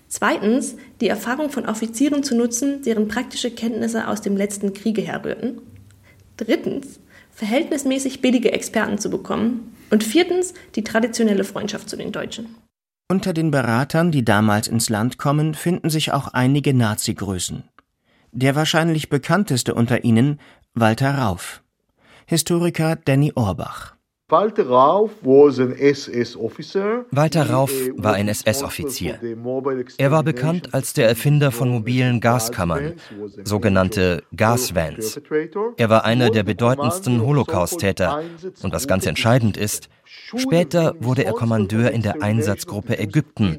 Zweitens, 0.08 0.76
die 1.00 1.08
Erfahrung 1.08 1.50
von 1.50 1.66
Offizieren 1.66 2.22
zu 2.22 2.36
nutzen, 2.36 2.82
deren 2.82 3.08
praktische 3.08 3.50
Kenntnisse 3.50 4.08
aus 4.08 4.20
dem 4.20 4.36
letzten 4.36 4.72
Kriege 4.72 5.02
herrührten. 5.02 5.60
Drittens, 6.36 7.00
verhältnismäßig 7.32 8.20
billige 8.20 8.52
Experten 8.52 8.98
zu 8.98 9.10
bekommen. 9.10 9.72
Und 9.90 10.04
viertens, 10.04 10.54
die 10.74 10.84
traditionelle 10.84 11.44
Freundschaft 11.44 11.88
zu 11.88 11.96
den 11.96 12.12
Deutschen. 12.12 12.54
Unter 13.08 13.32
den 13.32 13.50
Beratern, 13.50 14.10
die 14.10 14.24
damals 14.24 14.66
ins 14.66 14.88
Land 14.88 15.16
kommen, 15.18 15.54
finden 15.54 15.90
sich 15.90 16.12
auch 16.12 16.28
einige 16.28 16.74
Nazi-Größen. 16.74 17.64
Der 18.32 18.54
wahrscheinlich 18.56 19.08
bekannteste 19.08 19.74
unter 19.74 20.04
ihnen 20.04 20.40
Walter 20.74 21.16
Rauf. 21.16 21.62
Historiker 22.26 22.96
Danny 22.96 23.32
Orbach. 23.34 23.95
Walter 24.28 24.66
Rauf 27.48 27.70
war 27.96 28.14
ein 28.14 28.26
SS-Offizier. 28.26 29.20
Er 29.98 30.10
war 30.10 30.24
bekannt 30.24 30.74
als 30.74 30.92
der 30.94 31.06
Erfinder 31.06 31.52
von 31.52 31.68
mobilen 31.68 32.20
Gaskammern, 32.20 32.94
sogenannte 33.44 34.24
Gasvans. 34.34 35.20
Er 35.76 35.90
war 35.90 36.04
einer 36.04 36.30
der 36.30 36.42
bedeutendsten 36.42 37.20
Holocaust-Täter. 37.22 38.20
Und 38.64 38.72
was 38.72 38.88
ganz 38.88 39.06
entscheidend 39.06 39.56
ist, 39.56 39.90
später 40.36 40.96
wurde 40.98 41.24
er 41.24 41.32
Kommandeur 41.32 41.92
in 41.92 42.02
der 42.02 42.20
Einsatzgruppe 42.20 42.98
Ägypten 42.98 43.58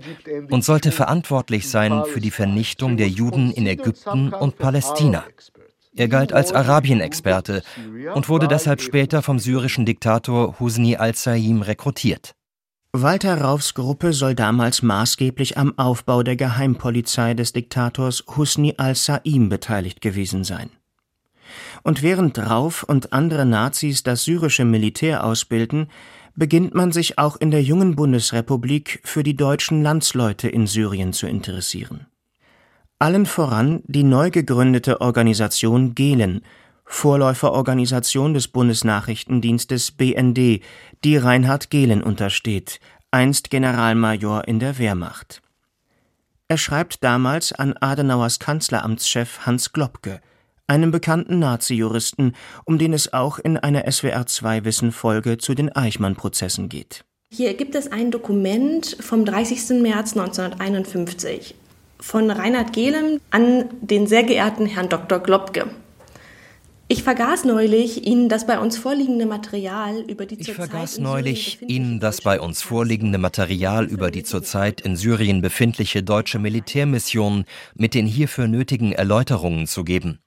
und 0.49 0.65
sollte 0.65 0.91
verantwortlich 0.91 1.69
sein 1.69 2.03
für 2.03 2.19
die 2.19 2.31
Vernichtung 2.31 2.97
der 2.97 3.07
Juden 3.07 3.51
in 3.51 3.67
Ägypten 3.67 4.33
und 4.33 4.57
Palästina. 4.57 5.23
Er 5.97 6.07
galt 6.07 6.31
als 6.31 6.53
Arabien-Experte 6.53 7.63
und 8.13 8.29
wurde 8.29 8.47
deshalb 8.47 8.81
später 8.81 9.21
vom 9.23 9.39
syrischen 9.39 9.85
Diktator 9.85 10.59
Husni 10.59 10.95
al-Saim 10.95 11.63
rekrutiert. 11.63 12.33
Walter 12.93 13.41
Raufs 13.41 13.73
Gruppe 13.73 14.13
soll 14.13 14.35
damals 14.35 14.81
maßgeblich 14.81 15.57
am 15.57 15.77
Aufbau 15.77 16.23
der 16.23 16.35
Geheimpolizei 16.35 17.33
des 17.33 17.51
Diktators 17.51 18.23
Husni 18.35 18.75
al-Saim 18.77 19.49
beteiligt 19.49 20.01
gewesen 20.01 20.43
sein. 20.43 20.69
Und 21.83 22.03
während 22.03 22.37
Rauf 22.37 22.83
und 22.83 23.13
andere 23.13 23.45
Nazis 23.45 24.03
das 24.03 24.23
syrische 24.23 24.65
Militär 24.65 25.23
ausbilden, 25.23 25.89
beginnt 26.35 26.75
man 26.75 26.91
sich 26.91 27.17
auch 27.17 27.37
in 27.37 27.49
der 27.49 27.63
jungen 27.63 27.95
Bundesrepublik 27.95 29.01
für 29.03 29.23
die 29.23 29.35
deutschen 29.35 29.81
Landsleute 29.81 30.47
in 30.47 30.67
Syrien 30.67 31.11
zu 31.11 31.27
interessieren. 31.27 32.05
Allen 32.99 33.27
voran 33.27 33.83
die 33.85 34.03
neu 34.03 34.31
gegründete 34.31 35.01
Organisation 35.01 35.93
Gehlen, 35.93 36.41
Vorläuferorganisation 36.83 38.33
des 38.33 38.47
Bundesnachrichtendienstes 38.47 39.91
BND, 39.91 40.61
die 41.03 41.17
Reinhard 41.17 41.69
Gehlen 41.69 42.01
untersteht, 42.01 42.79
einst 43.11 43.51
Generalmajor 43.51 44.47
in 44.47 44.59
der 44.59 44.79
Wehrmacht. 44.79 45.43
Er 46.47 46.57
schreibt 46.57 47.03
damals 47.03 47.51
an 47.51 47.75
Adenauers 47.79 48.39
Kanzleramtschef 48.39 49.45
Hans 49.45 49.73
Globke, 49.73 50.19
einem 50.65 50.89
bekannten 50.89 51.37
Nazi-Juristen, 51.37 52.33
um 52.65 52.79
den 52.79 52.93
es 52.93 53.13
auch 53.13 53.37
in 53.37 53.57
einer 53.57 53.85
SWR2-Wissen-Folge 53.85 55.37
zu 55.37 55.53
den 55.53 55.71
Eichmann-Prozessen 55.71 56.67
geht. 56.67 57.05
Hier 57.29 57.53
gibt 57.53 57.75
es 57.75 57.91
ein 57.91 58.09
Dokument 58.09 58.97
vom 59.01 59.23
30. 59.23 59.81
März 59.81 60.17
1951 60.17 61.53
von 61.99 62.29
Reinhard 62.29 62.73
Gehlem 62.73 63.19
an 63.31 63.65
den 63.81 64.07
sehr 64.07 64.23
geehrten 64.23 64.65
Herrn 64.65 64.89
Dr. 64.89 65.19
Globke. 65.19 65.67
Ich 66.89 67.03
vergaß 67.03 67.43
neulich, 67.43 68.07
Ihnen 68.07 68.29
das 68.29 68.47
bei 68.47 68.59
uns 68.59 68.77
vorliegende 68.77 69.25
Material 69.25 69.99
über 70.07 70.25
die 70.25 70.39
Ich 70.39 70.53
vergaß 70.53 70.99
neulich, 70.99 71.61
Ihnen 71.67 71.99
das 71.99 72.21
bei 72.21 72.39
uns 72.39 72.61
vorliegende 72.61 73.17
Material 73.17 73.85
über 73.85 74.09
die 74.09 74.23
zurzeit 74.23 74.79
in 74.79 74.95
Syrien 74.95 75.41
befindliche 75.41 76.01
deutsche 76.01 76.39
Militärmission 76.39 77.43
mit 77.75 77.93
den 77.93 78.05
hierfür 78.05 78.47
nötigen 78.47 78.93
Erläuterungen 78.93 79.67
zu 79.67 79.83
geben. 79.83 80.19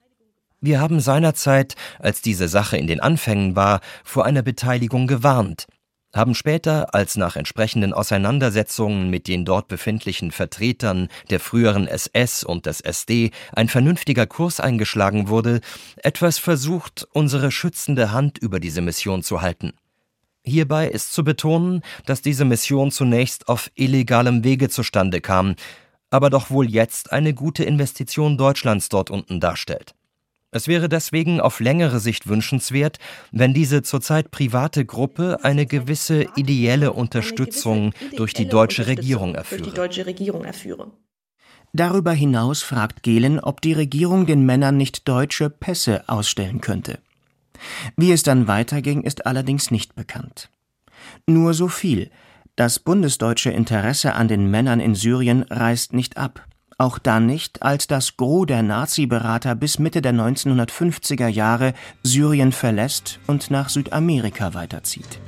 Wir 0.61 0.81
haben 0.81 1.01
seinerzeit, 1.01 1.77
als 1.99 2.21
diese 2.21 2.47
Sache 2.47 2.77
in 2.77 2.87
den 2.87 3.01
Anfängen 3.01 3.57
war, 3.57 3.81
vor 4.05 4.27
einer 4.27 4.43
Beteiligung 4.43 5.07
gewarnt, 5.07 5.67
haben 6.15 6.35
später, 6.35 6.95
als 6.95 7.17
nach 7.17 7.37
entsprechenden 7.37 7.93
Auseinandersetzungen 7.93 9.11
mit 9.11 9.29
den 9.29 9.45
dort 9.45 9.69
befindlichen 9.69 10.33
Vertretern 10.33 11.09
der 11.31 11.41
früheren 11.41 11.87
SS 11.87 12.43
und 12.43 12.67
des 12.67 12.81
SD 12.81 13.31
ein 13.53 13.69
vernünftiger 13.69 14.27
Kurs 14.27 14.61
eingeschlagen 14.61 15.29
wurde, 15.29 15.61
etwas 15.97 16.39
versucht, 16.39 17.07
unsere 17.13 17.51
schützende 17.51 18.13
Hand 18.13 18.39
über 18.39 18.61
diese 18.61 18.81
Mission 18.81 19.23
zu 19.23 19.41
halten. 19.41 19.73
Hierbei 20.43 20.89
ist 20.89 21.13
zu 21.13 21.23
betonen, 21.23 21.83
dass 22.07 22.23
diese 22.23 22.45
Mission 22.45 22.91
zunächst 22.91 23.49
auf 23.49 23.71
illegalem 23.75 24.43
Wege 24.43 24.69
zustande 24.69 25.21
kam, 25.21 25.55
aber 26.11 26.31
doch 26.31 26.51
wohl 26.51 26.69
jetzt 26.69 27.13
eine 27.13 27.35
gute 27.35 27.63
Investition 27.63 28.37
Deutschlands 28.37 28.89
dort 28.89 29.11
unten 29.11 29.39
darstellt. 29.39 29.95
Es 30.53 30.67
wäre 30.67 30.89
deswegen 30.89 31.41
auf 31.41 31.61
längere 31.61 32.01
Sicht 32.01 32.27
wünschenswert, 32.27 32.99
wenn 33.31 33.55
diese 33.55 33.83
zurzeit 33.83 34.33
private 34.33 34.85
Gruppe 34.85 35.39
eine 35.43 35.65
gewisse 35.65 36.27
ideelle 36.35 36.93
Unterstützung 36.93 37.93
durch 38.17 38.35
die 38.35 38.49
deutsche 38.49 38.87
Regierung 38.87 39.37
erführe. 39.37 39.63
Darüber 41.73 42.13
hinaus 42.13 42.65
fragt 42.65 43.05
Gehlen, 43.05 43.39
ob 43.39 43.61
die 43.61 43.75
Regierung 43.75 44.27
den 44.27 44.45
Männern 44.45 44.77
nicht 44.77 45.07
deutsche 45.07 45.51
Pässe 45.51 46.09
ausstellen 46.09 46.61
könnte. 46.61 46.99
Wie 47.97 48.11
es 48.11 48.25
dann 48.25 48.49
weiterging, 48.49 49.03
ist 49.03 49.27
allerdings 49.27 49.71
nicht 49.71 49.95
bekannt. 49.95 50.51
Nur 51.27 51.55
so 51.55 51.69
viel. 51.69 52.11
Das 52.57 52.81
bundesdeutsche 52.81 53.51
Interesse 53.51 54.15
an 54.15 54.27
den 54.27 54.51
Männern 54.51 54.81
in 54.81 54.97
Syrien 54.97 55.45
reißt 55.45 55.93
nicht 55.93 56.17
ab 56.17 56.45
auch 56.81 56.99
dann 56.99 57.27
nicht, 57.27 57.63
als 57.63 57.87
das 57.87 58.17
Gros 58.17 58.47
der 58.47 58.63
Nazi-Berater 58.63 59.55
bis 59.55 59.79
Mitte 59.79 60.01
der 60.01 60.15
1950er 60.15 61.29
Jahre 61.29 61.75
Syrien 62.03 62.53
verlässt 62.53 63.21
und 63.27 63.51
nach 63.51 63.69
Südamerika 63.69 64.55
weiterzieht. 64.55 65.21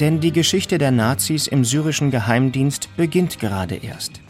Denn 0.00 0.20
die 0.20 0.32
Geschichte 0.32 0.78
der 0.78 0.90
Nazis 0.90 1.46
im 1.46 1.64
syrischen 1.64 2.10
Geheimdienst 2.10 2.88
beginnt 2.96 3.38
gerade 3.38 3.76
erst. 3.76 4.20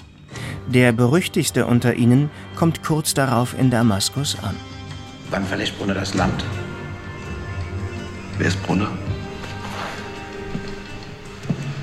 Der 0.66 0.92
berüchtigste 0.92 1.64
unter 1.66 1.94
ihnen 1.94 2.30
kommt 2.56 2.82
kurz 2.82 3.14
darauf 3.14 3.56
in 3.56 3.70
Damaskus 3.70 4.36
an. 4.42 4.56
Wann 5.30 5.44
verlässt 5.44 5.78
Brunner 5.78 5.94
das 5.94 6.14
Land? 6.14 6.44
Wer 8.38 8.48
ist 8.48 8.62
Brunner? 8.64 8.88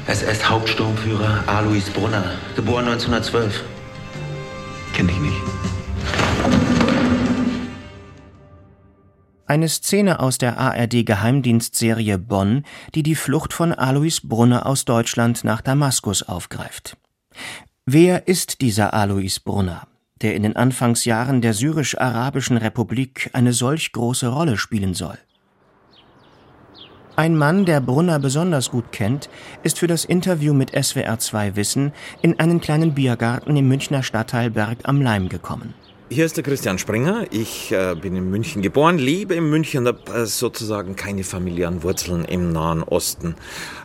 SS-Hauptsturmführer 0.08 1.44
Alois 1.48 1.90
Brunner, 1.94 2.26
geboren 2.56 2.88
1912. 2.88 3.73
Kenne 4.94 5.12
ich 5.12 5.20
nicht. 5.20 5.42
Eine 9.46 9.68
Szene 9.68 10.20
aus 10.20 10.38
der 10.38 10.58
ARD-Geheimdienstserie 10.58 12.18
Bonn, 12.18 12.64
die 12.96 13.04
die 13.04 13.16
Flucht 13.16 13.54
von 13.54 13.74
Alois 13.74 14.22
Brunner 14.24 14.66
aus 14.66 14.86
Deutschland 14.86 15.44
nach 15.44 15.62
Damaskus 15.62 16.24
aufgreift. 16.24 16.98
Wer 17.86 18.28
ist 18.28 18.62
dieser 18.62 18.94
Alois 18.94 19.40
Brunner, 19.44 19.88
der 20.22 20.36
in 20.36 20.44
den 20.44 20.56
Anfangsjahren 20.56 21.42
der 21.42 21.54
syrisch-arabischen 21.54 22.58
Republik 22.58 23.30
eine 23.34 23.52
solch 23.52 23.92
große 23.92 24.28
Rolle 24.28 24.58
spielen 24.58 24.94
soll? 24.94 25.18
Ein 27.16 27.38
Mann, 27.38 27.66
der 27.66 27.80
Brunner 27.80 28.18
besonders 28.18 28.72
gut 28.72 28.92
kennt, 28.92 29.30
ist 29.62 29.78
für 29.78 29.86
das 29.86 30.04
Interview 30.04 30.56
mit 30.56 30.74
SWR2 30.76 31.56
Wissen 31.56 31.94
in 32.24 32.40
einen 32.40 32.60
kleinen 32.60 32.96
Biergarten 32.96 33.56
im 33.56 33.68
Münchner 33.68 34.02
Stadtteil 34.02 34.50
Berg 34.50 34.80
am 34.84 35.00
Leim 35.00 35.30
gekommen. 35.30 35.76
Hier 36.10 36.26
ist 36.26 36.38
der 36.38 36.44
Christian 36.44 36.80
Springer. 36.80 37.28
Ich 37.30 37.72
äh, 37.72 37.96
bin 38.00 38.16
in 38.16 38.32
München 38.32 38.64
geboren, 38.64 38.98
lebe 38.98 39.36
in 39.36 39.48
München 39.48 39.86
habe 39.86 40.12
äh, 40.12 40.26
sozusagen 40.26 40.96
keine 40.96 41.24
familiären 41.24 41.84
Wurzeln 41.84 42.26
im 42.26 42.52
Nahen 42.52 42.82
Osten. 42.82 43.36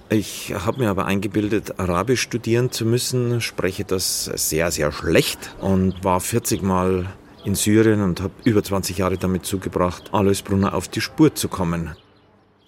Ich 0.08 0.54
habe 0.54 0.80
mir 0.80 0.88
aber 0.88 1.04
eingebildet, 1.04 1.78
Arabisch 1.78 2.23
studieren 2.23 2.70
zu 2.70 2.87
müssen, 2.87 3.42
spreche 3.42 3.85
das 3.85 4.25
sehr, 4.25 4.70
sehr 4.70 4.90
schlecht 4.90 5.54
und 5.61 6.02
war 6.02 6.20
40 6.20 6.62
Mal 6.62 7.06
in 7.44 7.54
Syrien 7.54 8.00
und 8.00 8.23
habe 8.23 8.32
über 8.44 8.62
20 8.62 8.97
Jahre 8.97 9.18
damit 9.18 9.44
zugebracht, 9.44 10.04
Alois 10.12 10.42
Brunner 10.42 10.73
auf 10.73 10.88
die 10.88 11.02
Spur 11.02 11.35
zu 11.35 11.49
kommen. 11.49 11.94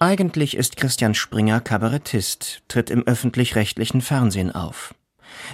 Eigentlich 0.01 0.57
ist 0.57 0.77
Christian 0.77 1.13
Springer 1.13 1.59
Kabarettist, 1.59 2.63
tritt 2.67 2.89
im 2.89 3.05
öffentlich-rechtlichen 3.05 4.01
Fernsehen 4.01 4.49
auf. 4.51 4.95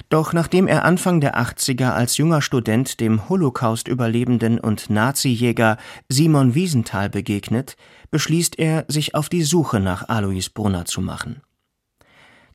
Doch 0.07 0.31
nachdem 0.31 0.69
er 0.69 0.85
Anfang 0.85 1.19
der 1.19 1.37
80er 1.37 1.89
als 1.89 2.15
junger 2.15 2.41
Student 2.41 3.01
dem 3.01 3.27
Holocaust-Überlebenden 3.27 4.57
und 4.57 4.89
Nazi-Jäger 4.89 5.75
Simon 6.07 6.55
Wiesenthal 6.55 7.09
begegnet, 7.09 7.75
beschließt 8.09 8.57
er, 8.57 8.85
sich 8.87 9.15
auf 9.15 9.27
die 9.27 9.43
Suche 9.43 9.81
nach 9.81 10.07
Alois 10.07 10.47
Brunner 10.53 10.85
zu 10.85 11.01
machen. 11.01 11.41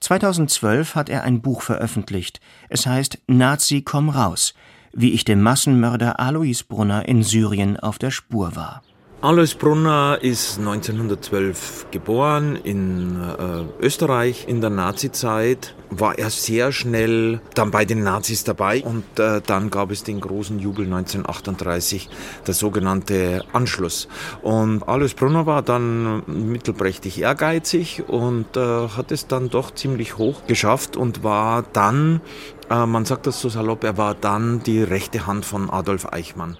2012 0.01 0.95
hat 0.95 1.11
er 1.11 1.25
ein 1.25 1.43
Buch 1.43 1.61
veröffentlicht. 1.61 2.41
Es 2.71 2.87
heißt 2.87 3.19
Nazi 3.27 3.83
komm 3.83 4.09
raus, 4.09 4.55
wie 4.95 5.13
ich 5.13 5.27
dem 5.27 5.43
Massenmörder 5.43 6.19
Alois 6.19 6.63
Brunner 6.67 7.07
in 7.07 7.23
Syrien 7.23 7.79
auf 7.79 7.99
der 7.99 8.11
Spur 8.11 8.57
war. 8.57 8.83
Alois 9.25 9.55
Brunner 9.57 10.19
ist 10.21 10.59
1912 10.59 11.87
geboren 11.93 12.57
in 12.57 13.23
äh, 13.23 13.63
Österreich 13.81 14.49
in 14.49 14.61
der 14.61 14.71
Nazizeit. 14.71 15.77
War 15.91 16.19
er 16.19 16.29
sehr 16.29 16.73
schnell 16.73 17.41
dann 17.55 17.71
bei 17.71 17.85
den 17.85 18.03
Nazis 18.03 18.43
dabei 18.43 18.83
und 18.83 19.05
äh, 19.21 19.41
dann 19.41 19.71
gab 19.71 19.93
es 19.93 20.03
den 20.03 20.21
großen 20.21 20.59
Jubel 20.59 20.87
1938, 20.87 22.09
der 22.49 22.55
sogenannte 22.55 23.45
Anschluss. 23.53 24.09
Und 24.43 24.83
Alois 24.89 25.15
Brunner 25.15 25.47
war 25.47 25.63
dann 25.63 26.25
mittelprächtig 26.27 27.21
ehrgeizig 27.21 28.03
und 28.09 28.57
äh, 28.57 28.89
hat 28.89 29.13
es 29.13 29.29
dann 29.29 29.51
doch 29.51 29.73
ziemlich 29.73 30.19
hoch 30.19 30.49
geschafft 30.49 30.97
und 30.97 31.23
war 31.23 31.63
dann, 31.73 32.23
äh, 32.71 32.87
man 32.87 33.05
sagt 33.05 33.29
das 33.29 33.41
so 33.41 33.49
salopp, 33.49 33.85
er 33.85 33.97
war 33.97 34.17
dann 34.17 34.65
die 34.65 34.83
rechte 34.83 35.29
Hand 35.29 35.45
von 35.45 35.71
Adolf 35.71 36.13
Eichmann. 36.13 36.59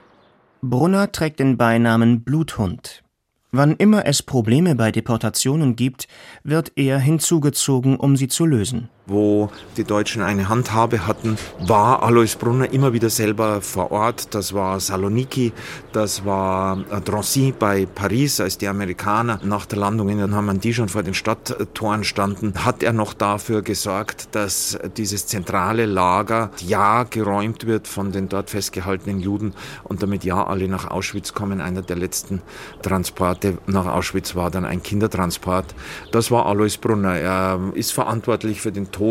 Brunner 0.65 1.11
trägt 1.11 1.41
den 1.41 1.57
Beinamen 1.57 2.23
Bluthund. 2.23 3.03
Wann 3.51 3.75
immer 3.75 4.07
es 4.07 4.23
Probleme 4.23 4.77
bei 4.77 4.93
Deportationen 4.93 5.75
gibt, 5.75 6.07
wird 6.45 6.71
er 6.77 7.01
hinzugezogen, 7.01 7.97
um 7.97 8.17
sie 8.17 8.29
zu 8.29 8.47
lösen 8.47 8.89
wo 9.07 9.51
die 9.77 9.85
Deutschen 9.85 10.23
eine 10.23 10.49
Handhabe 10.49 11.07
hatten, 11.07 11.37
war 11.61 12.03
Alois 12.03 12.37
Brunner 12.39 12.73
immer 12.73 12.93
wieder 12.93 13.11
selber 13.11 13.61
vor 13.61 13.91
Ort. 13.91 14.35
Das 14.35 14.55
war 14.55 14.79
Saloniki, 14.81 15.53
das 15.93 16.25
war 16.25 16.79
äh, 16.91 17.01
Drancy 17.01 17.53
bei 17.57 17.87
Paris, 17.87 18.41
als 18.41 18.59
die 18.59 18.69
Amerikaner 18.69 19.41
nach 19.43 19.67
der 19.67 19.79
Landung 19.79 20.09
in 20.09 20.19
der 20.19 20.27
Normandie 20.27 20.73
schon 20.73 20.89
vor 20.89 21.03
den 21.03 21.15
Stadttoren 21.15 22.05
standen, 22.05 22.55
hat 22.65 22.83
er 22.83 22.93
noch 22.93 23.13
dafür 23.13 23.63
gesorgt, 23.63 24.29
dass 24.33 24.79
dieses 24.97 25.27
zentrale 25.27 25.87
Lager 25.87 26.51
ja 26.65 27.03
geräumt 27.05 27.67
wird 27.67 27.89
von 27.89 28.13
den 28.13 28.29
dort 28.29 28.51
festgehaltenen 28.51 29.21
Juden 29.21 29.55
und 29.85 30.03
damit 30.03 30.25
ja 30.25 30.47
alle 30.47 30.69
nach 30.69 30.91
Auschwitz 30.91 31.35
kommen. 31.35 31.61
Einer 31.61 31.83
der 31.83 31.97
letzten 31.97 32.41
Transporte 32.83 33.59
nach 33.67 33.87
Auschwitz 33.87 34.35
war 34.35 34.51
dann 34.51 34.65
ein 34.65 34.83
Kindertransport. 34.83 35.75
Das 36.13 36.31
war 36.31 36.47
Alois 36.47 36.79
Brunner. 36.81 37.17
Er 37.17 37.61
ist 37.75 37.93
verantwortlich 37.93 38.61
für 38.61 38.73
den 38.73 38.91
Tod 38.91 39.02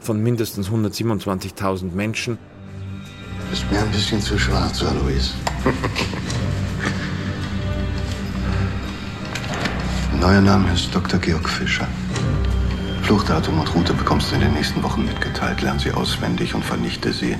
von 0.00 0.22
mindestens 0.22 0.68
127.000 0.68 1.92
Menschen. 1.92 2.38
Ist 3.52 3.70
mir 3.70 3.80
ein 3.80 3.90
bisschen 3.90 4.20
zu 4.20 4.38
schwarz, 4.38 4.82
Alois. 4.82 5.34
Neuer 10.20 10.40
Name 10.40 10.72
ist 10.72 10.94
Dr. 10.94 11.20
Georg 11.20 11.48
Fischer. 11.48 11.86
Fluchtdatum 13.02 13.60
und 13.60 13.72
Route 13.74 13.94
bekommst 13.94 14.30
du 14.30 14.34
in 14.34 14.40
den 14.40 14.54
nächsten 14.54 14.82
Wochen 14.82 15.04
mitgeteilt. 15.04 15.62
Lern 15.62 15.78
sie 15.78 15.92
auswendig 15.92 16.54
und 16.54 16.64
vernichte 16.64 17.12
sie. 17.12 17.36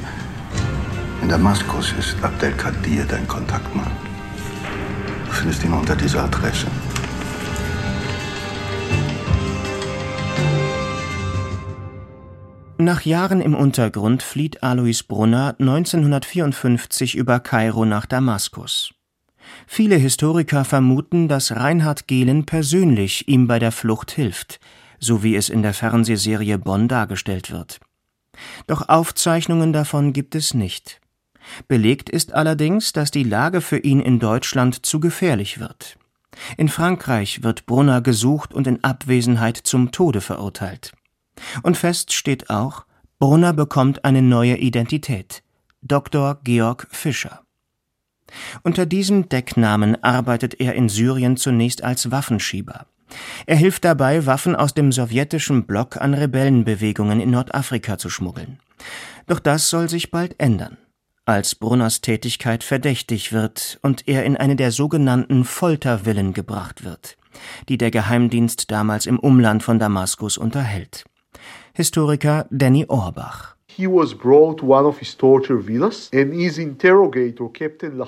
In 1.23 1.29
Damaskus 1.29 1.93
ist 1.99 2.23
Abdelkadir 2.23 3.05
dein 3.05 3.27
Kontaktmann. 3.27 3.91
Du 5.27 5.33
findest 5.33 5.65
ihn 5.65 5.73
unter 5.73 5.97
dieser 5.97 6.23
Adresse. 6.23 6.69
Nach 12.79 13.03
Jahren 13.03 13.41
im 13.41 13.55
Untergrund 13.55 14.23
flieht 14.23 14.63
Alois 14.63 15.03
Brunner 15.09 15.57
1954 15.59 17.15
über 17.15 17.41
Kairo 17.41 17.87
nach 17.87 18.05
Damaskus. 18.05 18.93
Viele 19.67 19.97
Historiker 19.97 20.63
vermuten, 20.67 21.27
dass 21.27 21.53
Reinhard 21.53 22.07
Gehlen 22.07 22.45
persönlich 22.45 23.29
ihm 23.29 23.47
bei 23.47 23.59
der 23.59 23.73
Flucht 23.73 24.11
hilft, 24.11 24.61
so 24.99 25.23
wie 25.23 25.37
es 25.37 25.49
in 25.49 25.63
der 25.63 25.73
Fernsehserie 25.73 26.59
Bonn 26.59 26.87
dargestellt 26.87 27.51
wird. 27.51 27.81
Doch 28.67 28.91
Aufzeichnungen 28.91 29.73
davon 29.73 30.13
gibt 30.13 30.35
es 30.35 30.53
nicht. 30.53 31.01
Belegt 31.69 32.11
ist 32.11 32.35
allerdings, 32.35 32.93
dass 32.93 33.11
die 33.11 33.25
Lage 33.25 33.63
für 33.63 33.79
ihn 33.79 34.01
in 34.01 34.19
Deutschland 34.19 34.85
zu 34.85 35.01
gefährlich 35.01 35.61
wird. 35.61 35.97
In 36.59 36.69
Frankreich 36.69 37.43
wird 37.43 37.65
Brunner 37.65 38.03
gesucht 38.03 38.53
und 38.53 38.67
in 38.67 38.85
Abwesenheit 38.85 39.57
zum 39.57 39.93
Tode 39.93 40.21
verurteilt. 40.21 40.93
Und 41.63 41.77
fest 41.77 42.13
steht 42.13 42.51
auch, 42.51 42.85
Brunner 43.19 43.53
bekommt 43.53 44.05
eine 44.05 44.23
neue 44.23 44.57
Identität. 44.57 45.43
Dr. 45.83 46.41
Georg 46.43 46.87
Fischer. 46.91 47.43
Unter 48.63 48.87
diesem 48.87 49.29
Decknamen 49.29 50.03
arbeitet 50.03 50.61
er 50.61 50.75
in 50.75 50.89
Syrien 50.89 51.37
zunächst 51.37 51.85
als 51.85 52.11
Waffenschieber. 52.11 52.87
Er 53.47 53.57
hilft 53.57 53.85
dabei, 53.85 54.27
Waffen 54.27 54.57
aus 54.57 54.75
dem 54.75 54.91
sowjetischen 54.91 55.65
Block 55.65 55.97
an 55.97 56.13
Rebellenbewegungen 56.13 57.21
in 57.21 57.31
Nordafrika 57.31 57.99
zu 57.99 58.11
schmuggeln. 58.11 58.59
Doch 59.27 59.39
das 59.39 59.71
soll 59.71 59.89
sich 59.89 60.11
bald 60.11 60.35
ändern, 60.39 60.77
als 61.25 61.55
Brunners 61.55 62.01
Tätigkeit 62.01 62.65
verdächtig 62.65 63.33
wird 63.33 63.79
und 63.83 64.09
er 64.09 64.25
in 64.25 64.37
eine 64.37 64.57
der 64.57 64.73
sogenannten 64.73 65.45
Foltervillen 65.45 66.33
gebracht 66.33 66.85
wird, 66.85 67.17
die 67.69 67.79
der 67.79 67.91
Geheimdienst 67.91 68.71
damals 68.71 69.07
im 69.07 69.19
Umland 69.19 69.63
von 69.63 69.79
Damaskus 69.79 70.37
unterhält. 70.37 71.05
Historiker 71.77 72.47
Danny 72.51 72.87
Orbach. 72.89 73.55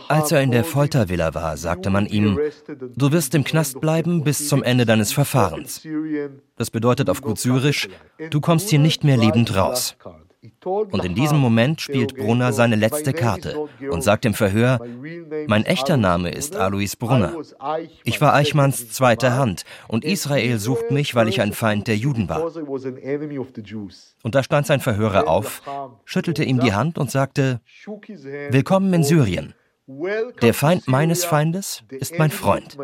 Als 0.09 0.33
er 0.33 0.41
in 0.41 0.51
der 0.51 0.65
Foltervilla 0.65 1.35
war, 1.35 1.57
sagte 1.59 1.91
man 1.91 2.07
ihm, 2.07 2.39
du 2.97 3.13
wirst 3.13 3.35
im 3.35 3.45
Knast 3.45 3.79
bleiben 3.83 4.25
bis 4.25 4.49
zum 4.49 4.63
Ende 4.63 4.87
deines 4.87 5.13
Verfahrens. 5.13 5.87
Das 6.57 6.71
bedeutet 6.71 7.11
auf 7.11 7.21
gut 7.21 7.39
Syrisch, 7.39 7.91
du 8.31 8.41
kommst 8.41 8.71
hier 8.71 8.79
nicht 8.79 9.05
mehr 9.05 9.19
lebend 9.19 9.55
raus. 9.55 9.99
Und 10.65 11.05
in 11.05 11.15
diesem 11.15 11.39
Moment 11.39 11.81
spielt 11.81 12.17
Brunner 12.17 12.53
seine 12.53 12.77
letzte 12.77 13.13
Karte 13.13 13.59
und 13.91 14.03
sagt 14.03 14.25
im 14.25 14.35
Verhör, 14.35 14.79
mein 15.49 15.65
echter 15.65 15.97
Name 15.97 16.31
ist 16.31 16.55
Alois 16.55 16.95
Brunner. 16.97 17.35
Ich 18.05 18.21
war 18.21 18.35
Eichmanns 18.35 18.89
zweite 18.91 19.35
Hand 19.35 19.65
und 19.89 20.05
Israel 20.05 20.59
sucht 20.59 20.93
mich, 20.93 21.17
weil 21.17 21.29
ich 21.29 21.41
ein 21.41 21.53
Feind 21.53 21.89
der 21.89 21.97
Juden 21.97 22.29
war. 22.29 22.45
Und 24.23 24.35
da 24.35 24.43
stand 24.45 24.67
sein 24.67 24.81
Verhörer 24.81 25.27
auf, 25.27 25.63
schüttelte 26.05 26.45
ihm 26.45 26.61
die 26.61 26.73
Hand 26.73 26.99
und 26.99 27.11
sagte, 27.11 27.61
Willkommen 28.51 28.95
in 28.95 29.03
Syrien. 29.03 29.55
Der 30.43 30.55
Feind 30.55 30.87
meines 30.87 31.25
Feindes 31.25 31.83
ist 31.91 32.17
mein 32.19 32.31
Freund. 32.31 32.77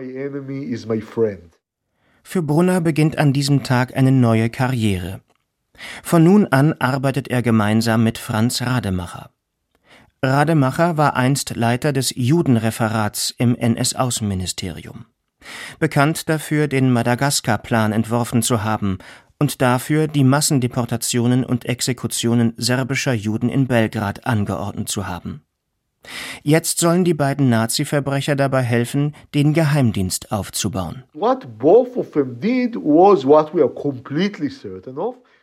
Für 2.27 2.43
Brunner 2.43 2.81
beginnt 2.81 3.19
an 3.19 3.33
diesem 3.33 3.63
Tag 3.63 3.95
eine 3.97 4.11
neue 4.11 4.49
Karriere. 4.49 5.21
Von 6.03 6.25
nun 6.25 6.47
an 6.47 6.75
arbeitet 6.75 7.29
er 7.29 7.43
gemeinsam 7.43 8.05
mit 8.05 8.19
Franz 8.19 8.63
Rademacher. 8.63 9.31
Rademacher 10.23 10.97
war 10.97 11.17
einst 11.17 11.55
Leiter 11.55 11.93
des 11.93 12.13
Judenreferats 12.17 13.35
im 13.37 13.55
NS-Außenministerium. 13.55 15.07
Bekannt 15.79 16.29
dafür, 16.29 16.69
den 16.69 16.91
Madagaskar-Plan 16.91 17.93
entworfen 17.93 18.43
zu 18.43 18.65
haben 18.65 18.99
und 19.39 19.61
dafür, 19.61 20.09
die 20.09 20.25
Massendeportationen 20.25 21.45
und 21.45 21.67
Exekutionen 21.67 22.55
serbischer 22.57 23.13
Juden 23.13 23.49
in 23.49 23.67
Belgrad 23.67 24.27
angeordnet 24.27 24.89
zu 24.89 25.07
haben. 25.07 25.45
Jetzt 26.43 26.79
sollen 26.79 27.05
die 27.05 27.15
beiden 27.15 27.49
Nazi-Verbrecher 27.49 28.37
dabei 28.37 28.63
helfen, 28.63 29.15
den 29.35 29.55
Geheimdienst 29.55 30.33
aufzubauen. 30.33 31.05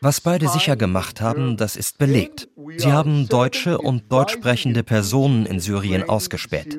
Was 0.04 0.22
beide 0.22 0.48
sicher 0.48 0.76
gemacht 0.76 1.22
haben, 1.22 1.58
das 1.58 1.76
ist 1.76 1.98
belegt. 1.98 2.50
Sie 2.78 2.92
haben 2.92 3.28
deutsche 3.28 3.78
und 3.78 4.12
deutsch 4.12 4.34
sprechende 4.34 4.84
Personen 4.84 5.46
in 5.46 5.60
Syrien 5.60 6.10
ausgespäht. 6.10 6.78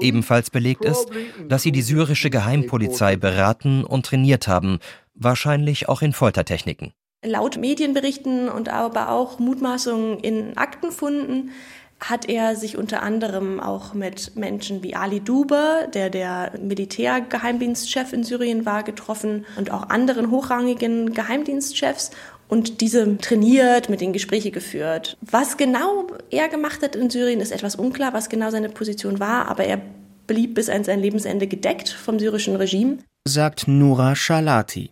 Ebenfalls 0.00 0.50
belegt 0.50 0.84
ist, 0.84 1.06
dass 1.48 1.62
sie 1.62 1.72
die 1.72 1.82
syrische 1.82 2.30
Geheimpolizei 2.30 3.16
beraten 3.16 3.84
und 3.84 4.06
trainiert 4.06 4.48
haben, 4.48 4.78
wahrscheinlich 5.14 5.88
auch 5.88 6.02
in 6.02 6.12
Foltertechniken. 6.12 6.92
Laut 7.22 7.58
Medienberichten 7.58 8.48
und 8.48 8.70
aber 8.70 9.10
auch 9.10 9.38
Mutmaßungen 9.38 10.18
in 10.20 10.56
Aktenfunden 10.56 11.50
hat 12.00 12.28
er 12.28 12.56
sich 12.56 12.76
unter 12.76 13.02
anderem 13.02 13.60
auch 13.60 13.94
mit 13.94 14.36
Menschen 14.36 14.82
wie 14.82 14.94
Ali 14.94 15.20
Duber, 15.20 15.86
der 15.92 16.10
der 16.10 16.52
Militärgeheimdienstchef 16.60 18.12
in 18.12 18.24
Syrien 18.24 18.64
war, 18.66 18.82
getroffen 18.82 19.44
und 19.56 19.70
auch 19.70 19.90
anderen 19.90 20.30
hochrangigen 20.30 21.12
Geheimdienstchefs 21.12 22.10
und 22.48 22.80
diese 22.80 23.18
trainiert, 23.18 23.88
mit 23.88 24.00
den 24.00 24.12
Gespräche 24.12 24.50
geführt. 24.50 25.16
Was 25.20 25.56
genau 25.56 26.08
er 26.30 26.48
gemacht 26.48 26.82
hat 26.82 26.96
in 26.96 27.10
Syrien, 27.10 27.40
ist 27.40 27.52
etwas 27.52 27.76
unklar, 27.76 28.12
was 28.12 28.28
genau 28.28 28.50
seine 28.50 28.68
Position 28.68 29.20
war, 29.20 29.48
aber 29.48 29.64
er 29.64 29.80
blieb 30.26 30.54
bis 30.54 30.68
an 30.68 30.84
sein 30.84 31.00
Lebensende 31.00 31.46
gedeckt 31.46 31.88
vom 31.88 32.18
syrischen 32.18 32.56
Regime. 32.56 32.98
sagt 33.26 33.68
Nura 33.68 34.16
Schalati. 34.16 34.90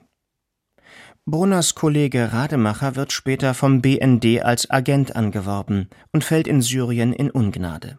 Brunners 1.30 1.74
Kollege 1.74 2.32
Rademacher 2.32 2.96
wird 2.96 3.12
später 3.12 3.52
vom 3.52 3.82
BND 3.82 4.42
als 4.42 4.70
Agent 4.70 5.14
angeworben 5.14 5.90
und 6.10 6.24
fällt 6.24 6.46
in 6.46 6.62
Syrien 6.62 7.12
in 7.12 7.30
Ungnade. 7.30 7.98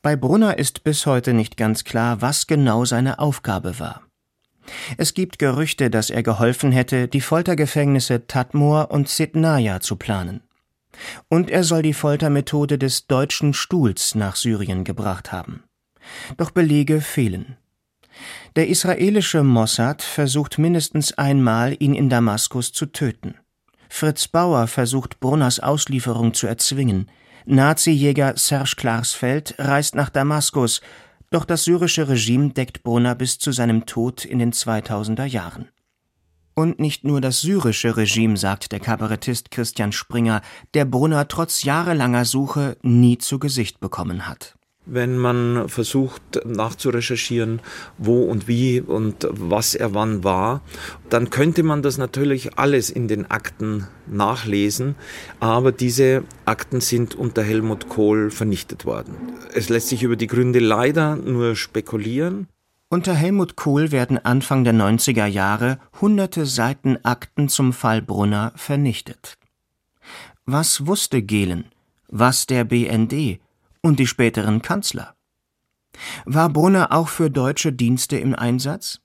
Bei 0.00 0.16
Brunner 0.16 0.56
ist 0.56 0.84
bis 0.84 1.04
heute 1.04 1.34
nicht 1.34 1.58
ganz 1.58 1.84
klar, 1.84 2.22
was 2.22 2.46
genau 2.46 2.86
seine 2.86 3.18
Aufgabe 3.18 3.78
war. 3.78 4.04
Es 4.96 5.12
gibt 5.12 5.38
Gerüchte, 5.38 5.90
dass 5.90 6.08
er 6.08 6.22
geholfen 6.22 6.72
hätte, 6.72 7.08
die 7.08 7.20
Foltergefängnisse 7.20 8.26
Tadmor 8.26 8.90
und 8.90 9.10
Sidnaya 9.10 9.80
zu 9.80 9.96
planen. 9.96 10.40
Und 11.28 11.50
er 11.50 11.62
soll 11.62 11.82
die 11.82 11.92
Foltermethode 11.92 12.78
des 12.78 13.06
deutschen 13.06 13.52
Stuhls 13.52 14.14
nach 14.14 14.36
Syrien 14.36 14.84
gebracht 14.84 15.30
haben. 15.30 15.62
Doch 16.38 16.52
Belege 16.52 17.02
fehlen. 17.02 17.58
Der 18.56 18.68
israelische 18.68 19.42
Mossad 19.42 20.02
versucht 20.02 20.58
mindestens 20.58 21.12
einmal, 21.18 21.76
ihn 21.78 21.94
in 21.94 22.08
Damaskus 22.08 22.72
zu 22.72 22.86
töten. 22.86 23.34
Fritz 23.88 24.28
Bauer 24.28 24.66
versucht 24.66 25.20
Brunners 25.20 25.60
Auslieferung 25.60 26.34
zu 26.34 26.46
erzwingen. 26.46 27.10
Nazi-Jäger 27.46 28.36
Serge 28.36 28.74
Klarsfeld 28.76 29.54
reist 29.58 29.94
nach 29.94 30.10
Damaskus, 30.10 30.80
doch 31.30 31.44
das 31.44 31.64
syrische 31.64 32.08
Regime 32.08 32.50
deckt 32.50 32.82
Brunner 32.82 33.14
bis 33.14 33.38
zu 33.38 33.52
seinem 33.52 33.86
Tod 33.86 34.24
in 34.24 34.38
den 34.38 34.52
2000er 34.52 35.24
Jahren. 35.24 35.68
Und 36.54 36.78
nicht 36.78 37.04
nur 37.04 37.20
das 37.20 37.40
syrische 37.40 37.96
Regime, 37.96 38.36
sagt 38.36 38.70
der 38.70 38.78
Kabarettist 38.78 39.50
Christian 39.50 39.90
Springer, 39.90 40.42
der 40.74 40.84
Brunner 40.84 41.26
trotz 41.26 41.64
jahrelanger 41.64 42.24
Suche 42.24 42.76
nie 42.82 43.18
zu 43.18 43.40
Gesicht 43.40 43.80
bekommen 43.80 44.28
hat 44.28 44.54
wenn 44.86 45.16
man 45.16 45.68
versucht 45.68 46.44
nachzurecherchieren, 46.44 47.60
wo 47.98 48.22
und 48.24 48.48
wie 48.48 48.80
und 48.80 49.26
was 49.30 49.74
er 49.74 49.94
wann 49.94 50.24
war, 50.24 50.60
dann 51.08 51.30
könnte 51.30 51.62
man 51.62 51.82
das 51.82 51.98
natürlich 51.98 52.58
alles 52.58 52.90
in 52.90 53.08
den 53.08 53.30
Akten 53.30 53.86
nachlesen, 54.06 54.94
aber 55.40 55.72
diese 55.72 56.24
Akten 56.44 56.80
sind 56.80 57.14
unter 57.14 57.42
Helmut 57.42 57.88
Kohl 57.88 58.30
vernichtet 58.30 58.84
worden. 58.84 59.14
Es 59.54 59.68
lässt 59.68 59.88
sich 59.88 60.02
über 60.02 60.16
die 60.16 60.26
Gründe 60.26 60.58
leider 60.58 61.16
nur 61.16 61.56
spekulieren. 61.56 62.48
Unter 62.90 63.14
Helmut 63.14 63.56
Kohl 63.56 63.90
werden 63.90 64.18
Anfang 64.18 64.62
der 64.62 64.74
90er 64.74 65.26
Jahre 65.26 65.78
hunderte 66.00 66.46
Seiten 66.46 66.98
Akten 67.02 67.48
zum 67.48 67.72
Fall 67.72 68.02
Brunner 68.02 68.52
vernichtet. 68.54 69.36
Was 70.46 70.86
wusste 70.86 71.22
Gehlen? 71.22 71.64
Was 72.08 72.46
der 72.46 72.64
BND? 72.64 73.40
Und 73.84 73.98
die 73.98 74.06
späteren 74.06 74.62
Kanzler. 74.62 75.14
War 76.24 76.48
Brunner 76.48 76.90
auch 76.90 77.08
für 77.08 77.30
deutsche 77.30 77.72
Dienste 77.72 78.16
im 78.16 78.34
Einsatz? 78.34 79.00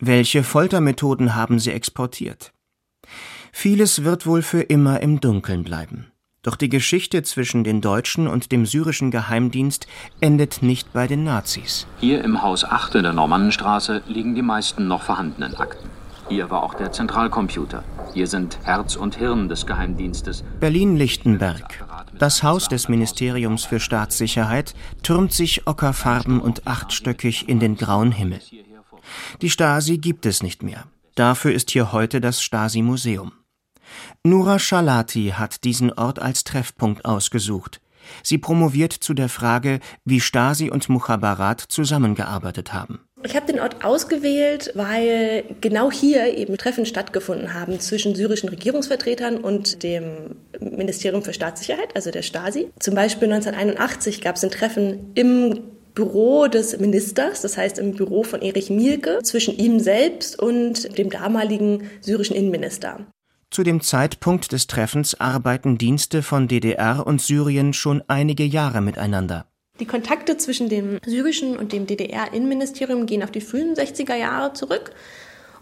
Welche 0.00 0.42
Foltermethoden 0.42 1.34
haben 1.34 1.58
sie 1.58 1.72
exportiert? 1.72 2.52
Vieles 3.52 4.04
wird 4.04 4.26
wohl 4.26 4.42
für 4.42 4.62
immer 4.62 5.00
im 5.00 5.20
Dunkeln 5.20 5.62
bleiben. 5.62 6.10
Doch 6.42 6.56
die 6.56 6.68
Geschichte 6.68 7.22
zwischen 7.22 7.64
den 7.64 7.80
Deutschen 7.80 8.28
und 8.28 8.52
dem 8.52 8.64
syrischen 8.64 9.10
Geheimdienst 9.10 9.86
endet 10.20 10.62
nicht 10.62 10.92
bei 10.92 11.06
den 11.06 11.24
Nazis. 11.24 11.86
Hier 11.98 12.24
im 12.24 12.42
Haus 12.42 12.64
8 12.64 12.94
in 12.96 13.02
der 13.02 13.12
Normannenstraße 13.12 14.02
liegen 14.06 14.34
die 14.34 14.42
meisten 14.42 14.88
noch 14.88 15.02
vorhandenen 15.02 15.56
Akten. 15.56 15.90
Hier 16.28 16.50
war 16.50 16.62
auch 16.62 16.74
der 16.74 16.92
Zentralcomputer. 16.92 17.82
Hier 18.14 18.26
sind 18.26 18.58
Herz 18.62 18.96
und 18.96 19.16
Hirn 19.16 19.48
des 19.48 19.66
Geheimdienstes. 19.66 20.44
Berlin-Lichtenberg. 20.60 21.84
Das 22.18 22.42
Haus 22.42 22.68
des 22.68 22.88
Ministeriums 22.88 23.64
für 23.64 23.78
Staatssicherheit 23.78 24.74
türmt 25.04 25.32
sich 25.32 25.68
ockerfarben 25.68 26.40
und 26.40 26.66
achtstöckig 26.66 27.48
in 27.48 27.60
den 27.60 27.76
grauen 27.76 28.10
Himmel. 28.10 28.40
Die 29.40 29.50
Stasi 29.50 29.98
gibt 29.98 30.26
es 30.26 30.42
nicht 30.42 30.64
mehr. 30.64 30.84
Dafür 31.14 31.52
ist 31.52 31.70
hier 31.70 31.92
heute 31.92 32.20
das 32.20 32.42
Stasi-Museum. 32.42 33.32
Nura 34.24 34.58
Schalati 34.58 35.34
hat 35.36 35.62
diesen 35.62 35.92
Ort 35.92 36.18
als 36.18 36.42
Treffpunkt 36.42 37.04
ausgesucht. 37.04 37.80
Sie 38.22 38.38
promoviert 38.38 38.92
zu 38.92 39.14
der 39.14 39.28
Frage, 39.28 39.80
wie 40.04 40.20
Stasi 40.20 40.70
und 40.70 40.88
Mukhabarat 40.88 41.60
zusammengearbeitet 41.60 42.72
haben. 42.72 43.00
Ich 43.24 43.34
habe 43.34 43.46
den 43.46 43.60
Ort 43.60 43.84
ausgewählt, 43.84 44.70
weil 44.74 45.44
genau 45.60 45.90
hier 45.90 46.36
eben 46.36 46.56
Treffen 46.56 46.86
stattgefunden 46.86 47.52
haben 47.52 47.80
zwischen 47.80 48.14
syrischen 48.14 48.48
Regierungsvertretern 48.48 49.38
und 49.38 49.82
dem 49.82 50.36
Ministerium 50.60 51.22
für 51.22 51.32
Staatssicherheit, 51.32 51.94
also 51.94 52.10
der 52.10 52.22
Stasi. 52.22 52.70
Zum 52.78 52.94
Beispiel 52.94 53.32
1981 53.32 54.20
gab 54.20 54.36
es 54.36 54.44
ein 54.44 54.50
Treffen 54.50 55.12
im 55.14 55.60
Büro 55.94 56.46
des 56.46 56.78
Ministers, 56.78 57.42
das 57.42 57.56
heißt 57.56 57.78
im 57.78 57.94
Büro 57.94 58.22
von 58.22 58.40
Erich 58.40 58.70
Mielke, 58.70 59.18
zwischen 59.22 59.56
ihm 59.56 59.80
selbst 59.80 60.38
und 60.38 60.96
dem 60.96 61.10
damaligen 61.10 61.90
syrischen 62.00 62.36
Innenminister. 62.36 63.06
Zu 63.50 63.62
dem 63.62 63.80
Zeitpunkt 63.80 64.52
des 64.52 64.66
Treffens 64.66 65.18
arbeiten 65.18 65.78
Dienste 65.78 66.22
von 66.22 66.48
DDR 66.48 67.06
und 67.06 67.20
Syrien 67.20 67.72
schon 67.72 68.04
einige 68.06 68.44
Jahre 68.44 68.80
miteinander. 68.80 69.46
Die 69.80 69.86
Kontakte 69.86 70.36
zwischen 70.36 70.68
dem 70.68 70.98
syrischen 71.04 71.56
und 71.56 71.72
dem 71.72 71.86
DDR-Innenministerium 71.86 73.06
gehen 73.06 73.22
auf 73.22 73.30
die 73.30 73.40
frühen 73.40 73.74
60er 73.74 74.16
Jahre 74.16 74.52
zurück. 74.52 74.92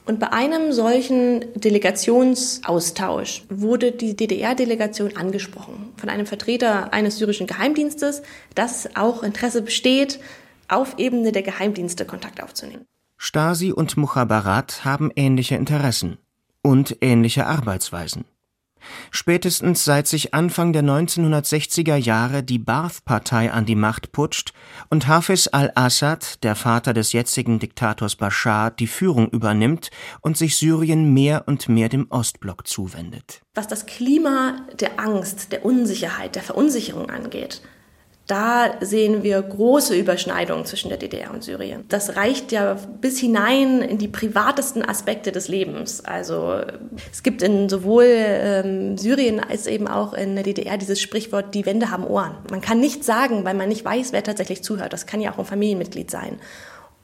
Und 0.07 0.21
bei 0.21 0.33
einem 0.33 0.73
solchen 0.73 1.45
Delegationsaustausch 1.57 3.43
wurde 3.49 3.91
die 3.91 4.15
DDR-Delegation 4.15 5.17
angesprochen 5.17 5.93
von 5.97 6.09
einem 6.09 6.27
Vertreter 6.27 6.93
eines 6.93 7.19
syrischen 7.19 7.49
Geheimdienstes, 7.49 8.23
dass 8.55 8.95
auch 8.95 9.25
Interesse 9.25 9.63
besteht, 9.63 10.21
auf 10.69 10.99
Ebene 10.99 11.33
der 11.33 11.43
Geheimdienste 11.43 12.05
Kontakt 12.05 12.41
aufzunehmen. 12.41 12.87
Stasi 13.17 13.73
und 13.73 13.97
Mukhabarat 13.97 14.85
haben 14.85 15.11
ähnliche 15.17 15.57
Interessen 15.57 16.19
und 16.63 16.99
ähnliche 17.01 17.47
Arbeitsweisen. 17.47 18.25
Spätestens 19.11 19.85
seit 19.85 20.07
sich 20.07 20.35
Anfang 20.35 20.73
der 20.73 20.83
1960er 20.83 21.97
Jahre 21.97 22.43
die 22.43 22.59
Baath-Partei 22.59 23.53
an 23.53 23.67
die 23.67 23.75
Macht 23.75 24.13
putscht 24.13 24.53
und 24.91 25.07
Hafiz 25.07 25.49
al-Assad, 25.51 26.43
der 26.45 26.55
Vater 26.55 26.93
des 26.93 27.13
jetzigen 27.13 27.59
Diktators 27.59 28.17
Bashar, 28.17 28.71
die 28.71 28.87
Führung 28.87 29.29
übernimmt 29.31 29.91
und 30.21 30.37
sich 30.37 30.57
Syrien 30.57 31.13
mehr 31.15 31.45
und 31.47 31.69
mehr 31.69 31.89
dem 31.89 32.07
Ostblock 32.11 32.67
zuwendet. 32.67 33.43
Was 33.55 33.69
das 33.69 33.87
Klima 33.87 34.57
der 34.81 35.01
Angst, 35.01 35.53
der 35.53 35.65
Unsicherheit, 35.65 36.35
der 36.35 36.43
Verunsicherung 36.43 37.11
angeht, 37.11 37.63
da 38.27 38.75
sehen 38.81 39.23
wir 39.23 39.41
große 39.41 39.97
Überschneidungen 39.97 40.65
zwischen 40.65 40.89
der 40.89 40.99
DDR 40.99 41.33
und 41.33 41.45
Syrien. 41.45 41.85
Das 41.89 42.17
reicht 42.17 42.51
ja 42.51 42.77
bis 43.01 43.21
hinein 43.21 43.83
in 43.83 43.99
die 43.99 44.09
privatesten 44.09 44.87
Aspekte 44.87 45.31
des 45.31 45.47
Lebens. 45.47 46.05
Also 46.05 46.61
es 47.13 47.23
gibt 47.23 47.43
in 47.43 47.69
sowohl 47.69 48.07
ähm, 48.09 48.99
Syrien 48.99 49.39
als 49.39 49.69
eben 49.69 49.87
auch 49.87 50.13
in 50.13 50.35
der 50.35 50.43
DDR 50.43 50.77
dieses 50.77 51.01
Sprichwort, 51.01 51.55
die 51.55 51.67
Wände 51.67 51.93
haben 51.93 52.05
Ohren. 52.05 52.37
Man 52.51 52.61
kann 52.61 52.81
nichts 52.81 53.07
sagen, 53.07 53.45
weil 53.45 53.55
man 53.55 53.69
nicht 53.69 53.85
weiß, 53.85 54.13
wer 54.13 54.25
tatsächlich 54.25 54.65
zuhört. 54.65 54.93
Das 54.93 55.07
kann 55.07 55.21
ja 55.21 55.33
auch 55.33 55.39
ein 55.39 55.45
Familienmitglied 55.45 56.11
sein. 56.11 56.41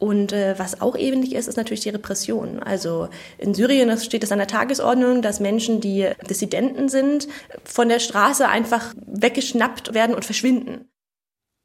Und 0.03 0.33
äh, 0.33 0.59
was 0.59 0.81
auch 0.81 0.97
ähnlich 0.97 1.37
ist, 1.37 1.47
ist 1.47 1.57
natürlich 1.57 1.83
die 1.83 1.91
Repression. 1.91 2.61
Also 2.61 3.09
in 3.39 3.55
Syrien 3.55 3.97
steht 3.99 4.25
es 4.25 4.33
an 4.33 4.39
der 4.39 4.49
Tagesordnung, 4.49 5.23
dass 5.23 5.39
Menschen, 5.39 5.81
die 5.81 6.09
Dissidenten 6.29 6.89
sind, 6.89 7.29
von 7.63 7.89
der 7.89 8.01
Straße 8.01 8.49
einfach 8.49 8.93
weggeschnappt 9.07 9.95
werden 9.95 10.17
und 10.17 10.25
verschwinden. 10.25 10.89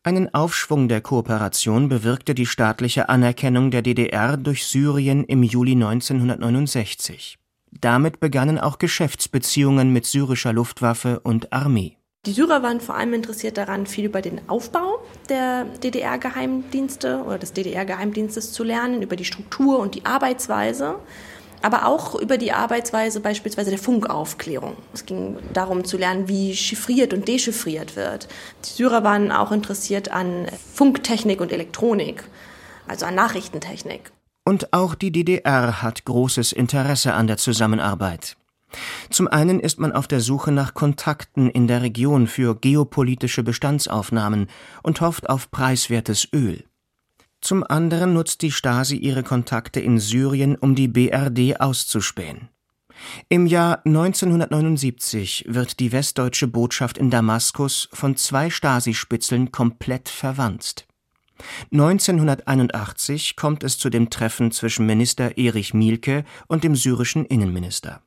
Einen 0.08 0.34
Aufschwung 0.34 0.88
der 0.88 1.02
Kooperation 1.02 1.89
bewirkte 1.89 2.34
die 2.34 2.46
staatliche 2.46 3.10
Anerkennung 3.10 3.72
der 3.72 3.82
DDR 3.82 4.38
durch 4.38 4.65
Syrien 4.65 5.26
im 5.26 5.43
Juli 5.43 5.74
1969. 5.74 7.38
Damit 7.72 8.22
begannen 8.22 8.58
auch 8.58 8.78
Geschäftsbeziehungen 8.78 9.91
mit 9.91 10.06
syrischer 10.06 10.54
Luftwaffe 10.54 11.20
und 11.20 11.52
Armee. 11.52 11.98
Die 12.26 12.32
Syrer 12.32 12.63
waren 12.63 12.80
vor 12.80 12.96
allem 12.96 13.13
interessiert 13.13 13.58
daran, 13.58 13.86
viel 13.86 14.06
über 14.06 14.22
den 14.22 14.39
Aufbau 14.48 15.04
der 15.28 15.65
DDR-Geheimdienste 15.84 17.24
oder 17.26 17.38
des 17.38 17.52
DDR-Geheimdienstes 17.52 18.54
zu 18.54 18.63
lernen, 18.63 19.02
über 19.02 19.17
die 19.17 19.26
Struktur 19.26 19.78
und 19.80 19.93
die 19.93 20.06
Arbeitsweise 20.06 21.00
aber 21.62 21.86
auch 21.86 22.15
über 22.15 22.38
die 22.38 22.52
Arbeitsweise 22.52 23.20
beispielsweise 23.20 23.70
der 23.70 23.80
Funkaufklärung. 23.80 24.76
Es 24.93 25.06
ging 25.06 25.38
darum 25.54 25.84
zu 25.84 25.98
lernen, 25.98 26.28
wie 26.28 26.54
chiffriert 26.54 27.13
und 27.13 27.28
dechiffriert 27.28 27.96
wird. 27.96 28.28
Die 28.65 28.70
Syrer 28.70 29.04
waren 29.04 29.32
auch 29.32 29.52
interessiert 29.52 30.12
an 30.12 30.48
Funktechnik 30.74 31.41
und 31.41 31.52
Elektronik, 31.52 32.24
also 32.88 33.06
an 33.06 33.15
Nachrichtentechnik. 33.15 34.12
Und 34.46 34.72
auch 34.74 34.96
die 34.96 35.12
DDR 35.12 35.82
hat 35.82 36.06
großes 36.06 36.54
Interesse 36.54 37.13
an 37.13 37.28
der 37.28 37.38
Zusammenarbeit. 37.38 38.38
Zum 39.10 39.28
einen 39.28 39.60
ist 39.60 39.80
man 39.80 39.91
auf 39.91 40.08
der 40.08 40.22
Suche 40.22 40.52
nach 40.52 40.74
Kontakten 40.74 41.50
in 41.50 41.67
der 41.67 41.82
Region 41.82 42.28
für 42.28 42.56
geopolitische 42.56 43.43
Bestandsaufnahmen 43.43 44.48
und 44.84 45.02
hofft 45.02 45.30
auf 45.30 45.52
preiswertes 45.52 46.28
Öl. 46.34 46.65
Zum 47.41 47.63
anderen 47.63 48.13
nutzt 48.13 48.41
die 48.41 48.52
Stasi 48.52 48.95
ihre 48.95 49.23
Kontakte 49.23 49.80
in 49.80 50.00
Syrien, 50.00 50.56
um 50.56 50.76
die 50.76 50.88
BRD 50.88 51.60
auszuspähen. 51.60 52.50
Im 53.30 53.45
Jahr 53.45 53.82
1979 53.86 55.45
wird 55.47 55.80
die 55.80 55.91
westdeutsche 55.91 56.47
Botschaft 56.47 56.97
in 56.97 57.12
Damaskus 57.12 57.89
von 57.93 58.15
zwei 58.15 58.50
Stasi-Spitzeln 58.50 59.52
komplett 59.52 60.10
verwanzt. 60.10 60.88
1981 61.71 63.36
kommt 63.36 63.63
es 63.63 63.78
zu 63.78 63.89
dem 63.89 64.10
Treffen 64.10 64.52
zwischen 64.52 64.88
Minister 64.88 65.38
Erich 65.38 65.73
Mielke 65.73 66.23
und 66.47 66.63
dem 66.63 66.76
syrischen 66.76 67.26
Innenminister. 67.26 68.02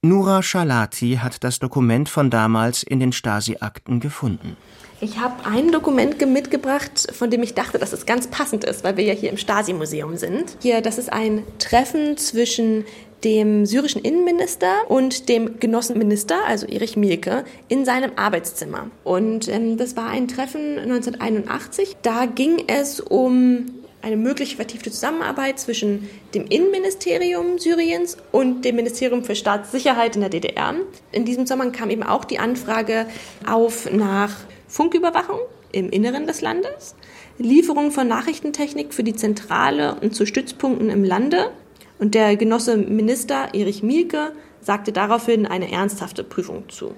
Nura 0.00 0.42
Schalati 0.42 1.18
hat 1.20 1.42
das 1.44 1.58
Dokument 1.58 2.08
von 2.08 2.30
damals 2.30 2.82
in 2.82 3.00
den 3.00 3.12
Stasi-Akten 3.12 4.00
gefunden. 4.00 4.56
Ich 5.00 5.18
habe 5.18 5.46
ein 5.46 5.70
Dokument 5.70 6.20
mitgebracht, 6.26 7.06
von 7.12 7.30
dem 7.30 7.42
ich 7.44 7.54
dachte, 7.54 7.78
dass 7.78 7.92
es 7.92 8.04
ganz 8.04 8.26
passend 8.26 8.64
ist, 8.64 8.82
weil 8.82 8.96
wir 8.96 9.04
ja 9.04 9.12
hier 9.12 9.30
im 9.30 9.36
Stasi-Museum 9.36 10.16
sind. 10.16 10.56
Hier, 10.60 10.80
das 10.80 10.98
ist 10.98 11.12
ein 11.12 11.44
Treffen 11.60 12.16
zwischen 12.16 12.84
dem 13.22 13.64
syrischen 13.64 14.02
Innenminister 14.02 14.72
und 14.88 15.28
dem 15.28 15.60
Genossenminister, 15.60 16.44
also 16.46 16.66
Erich 16.66 16.96
Mielke, 16.96 17.44
in 17.68 17.84
seinem 17.84 18.12
Arbeitszimmer. 18.16 18.90
Und 19.04 19.46
ähm, 19.48 19.76
das 19.76 19.96
war 19.96 20.08
ein 20.08 20.26
Treffen 20.26 20.78
1981. 20.78 21.96
Da 22.02 22.26
ging 22.26 22.64
es 22.66 22.98
um 22.98 23.66
eine 24.02 24.16
mögliche 24.16 24.56
vertiefte 24.56 24.90
Zusammenarbeit 24.90 25.58
zwischen 25.60 26.08
dem 26.34 26.46
Innenministerium 26.46 27.58
Syriens 27.58 28.16
und 28.32 28.64
dem 28.64 28.76
Ministerium 28.76 29.24
für 29.24 29.34
Staatssicherheit 29.34 30.14
in 30.16 30.22
der 30.22 30.30
DDR. 30.30 30.74
In 31.12 31.24
diesem 31.24 31.46
Zusammenhang 31.46 31.72
kam 31.72 31.90
eben 31.90 32.04
auch 32.04 32.24
die 32.24 32.38
Anfrage 32.38 33.06
auf 33.46 33.90
nach 33.90 34.36
Funküberwachung 34.68 35.40
im 35.72 35.90
Inneren 35.90 36.26
des 36.26 36.40
Landes, 36.40 36.94
Lieferung 37.38 37.90
von 37.90 38.06
Nachrichtentechnik 38.06 38.94
für 38.94 39.02
die 39.02 39.14
Zentrale 39.14 39.96
und 39.96 40.14
zu 40.14 40.26
Stützpunkten 40.26 40.90
im 40.90 41.04
Lande. 41.04 41.50
Und 41.98 42.14
der 42.14 42.36
Genosse 42.36 42.76
Minister 42.76 43.54
Erich 43.54 43.82
Mielke 43.82 44.32
sagte 44.60 44.92
daraufhin 44.92 45.46
eine 45.46 45.70
ernsthafte 45.70 46.24
Prüfung 46.24 46.68
zu. 46.68 46.94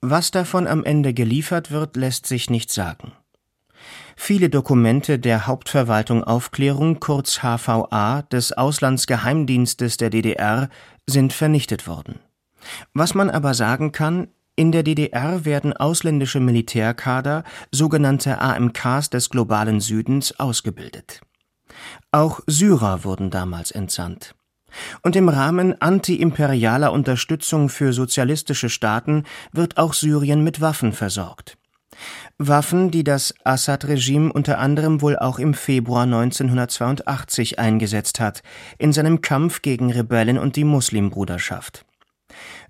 Was 0.00 0.30
davon 0.30 0.66
am 0.66 0.84
Ende 0.84 1.14
geliefert 1.14 1.70
wird, 1.70 1.96
lässt 1.96 2.26
sich 2.26 2.50
nicht 2.50 2.72
sagen. 2.72 3.12
Viele 4.16 4.50
Dokumente 4.50 5.18
der 5.18 5.46
Hauptverwaltung 5.46 6.22
Aufklärung 6.24 7.00
kurz 7.00 7.40
HVA 7.40 8.22
des 8.22 8.52
Auslandsgeheimdienstes 8.52 9.96
der 9.96 10.10
DDR 10.10 10.68
sind 11.06 11.32
vernichtet 11.32 11.86
worden. 11.86 12.20
Was 12.94 13.14
man 13.14 13.30
aber 13.30 13.54
sagen 13.54 13.92
kann, 13.92 14.28
in 14.62 14.70
der 14.70 14.84
DDR 14.84 15.44
werden 15.44 15.72
ausländische 15.72 16.38
Militärkader, 16.38 17.42
sogenannte 17.72 18.40
AMKs 18.40 19.10
des 19.10 19.28
globalen 19.28 19.80
Südens, 19.80 20.38
ausgebildet. 20.38 21.20
Auch 22.12 22.38
Syrer 22.46 23.02
wurden 23.02 23.30
damals 23.30 23.72
entsandt. 23.72 24.36
Und 25.02 25.16
im 25.16 25.28
Rahmen 25.28 25.82
antiimperialer 25.82 26.92
Unterstützung 26.92 27.70
für 27.70 27.92
sozialistische 27.92 28.68
Staaten 28.68 29.24
wird 29.50 29.78
auch 29.78 29.94
Syrien 29.94 30.44
mit 30.44 30.60
Waffen 30.60 30.92
versorgt. 30.92 31.58
Waffen, 32.38 32.92
die 32.92 33.02
das 33.02 33.34
Assad-Regime 33.42 34.32
unter 34.32 34.60
anderem 34.60 35.02
wohl 35.02 35.18
auch 35.18 35.40
im 35.40 35.54
Februar 35.54 36.04
1982 36.04 37.58
eingesetzt 37.58 38.20
hat, 38.20 38.44
in 38.78 38.92
seinem 38.92 39.22
Kampf 39.22 39.60
gegen 39.60 39.90
Rebellen 39.90 40.38
und 40.38 40.54
die 40.54 40.62
Muslimbruderschaft. 40.64 41.84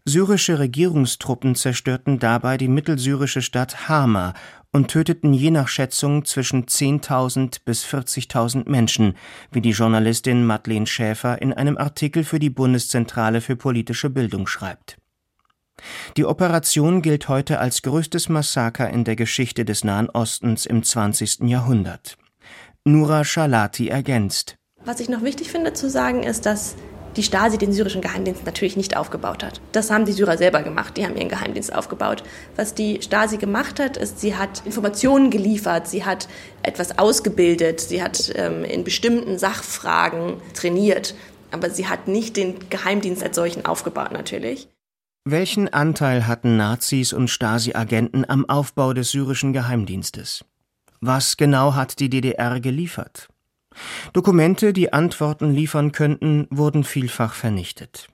Syrische 0.05 0.59
Regierungstruppen 0.59 1.55
zerstörten 1.55 2.19
dabei 2.19 2.57
die 2.57 2.69
mittelsyrische 2.69 3.41
Stadt 3.41 3.89
Hama 3.89 4.35
und 4.73 4.89
töteten 4.89 5.33
je 5.33 5.51
nach 5.51 5.69
Schätzung 5.69 6.25
zwischen 6.25 6.65
10.000 6.65 7.59
bis 7.65 7.85
40.000 7.85 8.69
Menschen, 8.69 9.15
wie 9.53 9.61
die 9.61 9.71
Journalistin 9.71 10.45
Madeleine 10.45 10.87
Schäfer 10.87 11.41
in 11.41 11.53
einem 11.53 11.79
Artikel 11.79 12.25
für 12.25 12.39
die 12.39 12.51
Bundeszentrale 12.51 13.41
für 13.41 13.57
politische 13.57 14.11
Bildung 14.11 14.47
schreibt 14.47 14.97
die 16.17 16.25
Operation 16.25 17.03
gilt 17.03 17.29
heute 17.29 17.59
als 17.59 17.83
größtes 17.83 18.29
Massaker 18.29 18.91
in 18.91 19.05
der 19.05 19.17
Geschichte 19.17 19.65
des 19.65 19.85
Nahen 19.85 20.11
Ostens 20.11 20.67
im 20.67 20.83
20. 20.83 21.41
Jahrhundert. 21.43 22.17
Nura 22.85 23.25
Schalati 23.25 23.89
ergänzt. 23.89 24.57
Was 24.85 25.01
ich 25.01 25.09
noch 25.09 25.23
wichtig 25.23 25.51
finde 25.51 25.73
zu 25.73 25.89
sagen, 25.89 26.23
ist, 26.23 26.47
dass 26.47 26.75
die 27.17 27.23
Stasi 27.23 27.59
den 27.59 27.73
syrischen 27.73 28.01
Geheimdienst 28.01 28.47
natürlich 28.47 28.77
nicht 28.77 28.97
aufgebaut 28.97 29.43
hat. 29.45 29.61
Das 29.73 29.91
haben 29.91 30.05
die 30.05 30.13
Syrer 30.13 30.37
selber 30.39 30.63
gemacht, 30.63 30.97
die 30.97 31.05
haben 31.05 31.17
ihren 31.17 31.29
Geheimdienst 31.29 31.75
aufgebaut. 31.75 32.23
Was 32.57 32.75
die 32.75 33.01
Stasi 33.03 33.37
gemacht 33.37 33.81
hat, 33.81 33.97
ist, 33.97 34.21
sie 34.21 34.37
hat 34.37 34.63
Informationen 34.65 35.31
geliefert, 35.31 35.89
sie 35.89 36.05
hat 36.05 36.29
etwas 36.63 36.99
ausgebildet, 36.99 37.81
sie 37.81 38.03
hat 38.03 38.33
ähm, 38.35 38.65
in 38.65 38.85
bestimmten 38.85 39.39
Sachfragen 39.39 40.35
trainiert, 40.55 41.15
aber 41.51 41.71
sie 41.71 41.89
hat 41.89 42.09
nicht 42.09 42.37
den 42.37 42.69
Geheimdienst 42.71 43.23
als 43.23 43.37
solchen 43.37 43.67
aufgebaut 43.67 44.13
natürlich. 44.13 44.69
Welchen 45.25 45.73
Anteil 45.73 46.27
hatten 46.27 46.57
Nazis 46.57 47.13
und 47.13 47.29
Stasi-Agenten 47.29 48.29
am 48.29 48.49
Aufbau 48.49 48.93
des 48.93 49.11
syrischen 49.11 49.53
Geheimdienstes? 49.53 50.45
Was 51.01 51.37
genau 51.37 51.75
hat 51.75 52.01
die 52.01 52.11
DDR 52.11 52.59
geliefert? 52.61 53.29
Dokumente, 54.13 54.73
die 54.73 54.93
Antworten 54.93 55.53
liefern 55.53 55.93
könnten, 55.93 56.47
wurden 56.51 56.85
vielfach 56.85 57.35
vernichtet. 57.35 58.09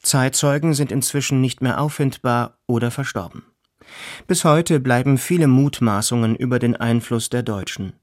Zeitzeugen 0.00 0.74
sind 0.74 0.90
inzwischen 0.90 1.40
nicht 1.40 1.62
mehr 1.62 1.80
auffindbar 1.80 2.58
oder 2.66 2.90
verstorben. 2.90 3.44
Bis 4.26 4.44
heute 4.44 4.80
bleiben 4.80 5.18
viele 5.18 5.46
Mutmaßungen 5.46 6.36
über 6.36 6.58
den 6.58 6.76
Einfluss 6.76 7.30
der 7.30 7.42
Deutschen. 7.42 7.94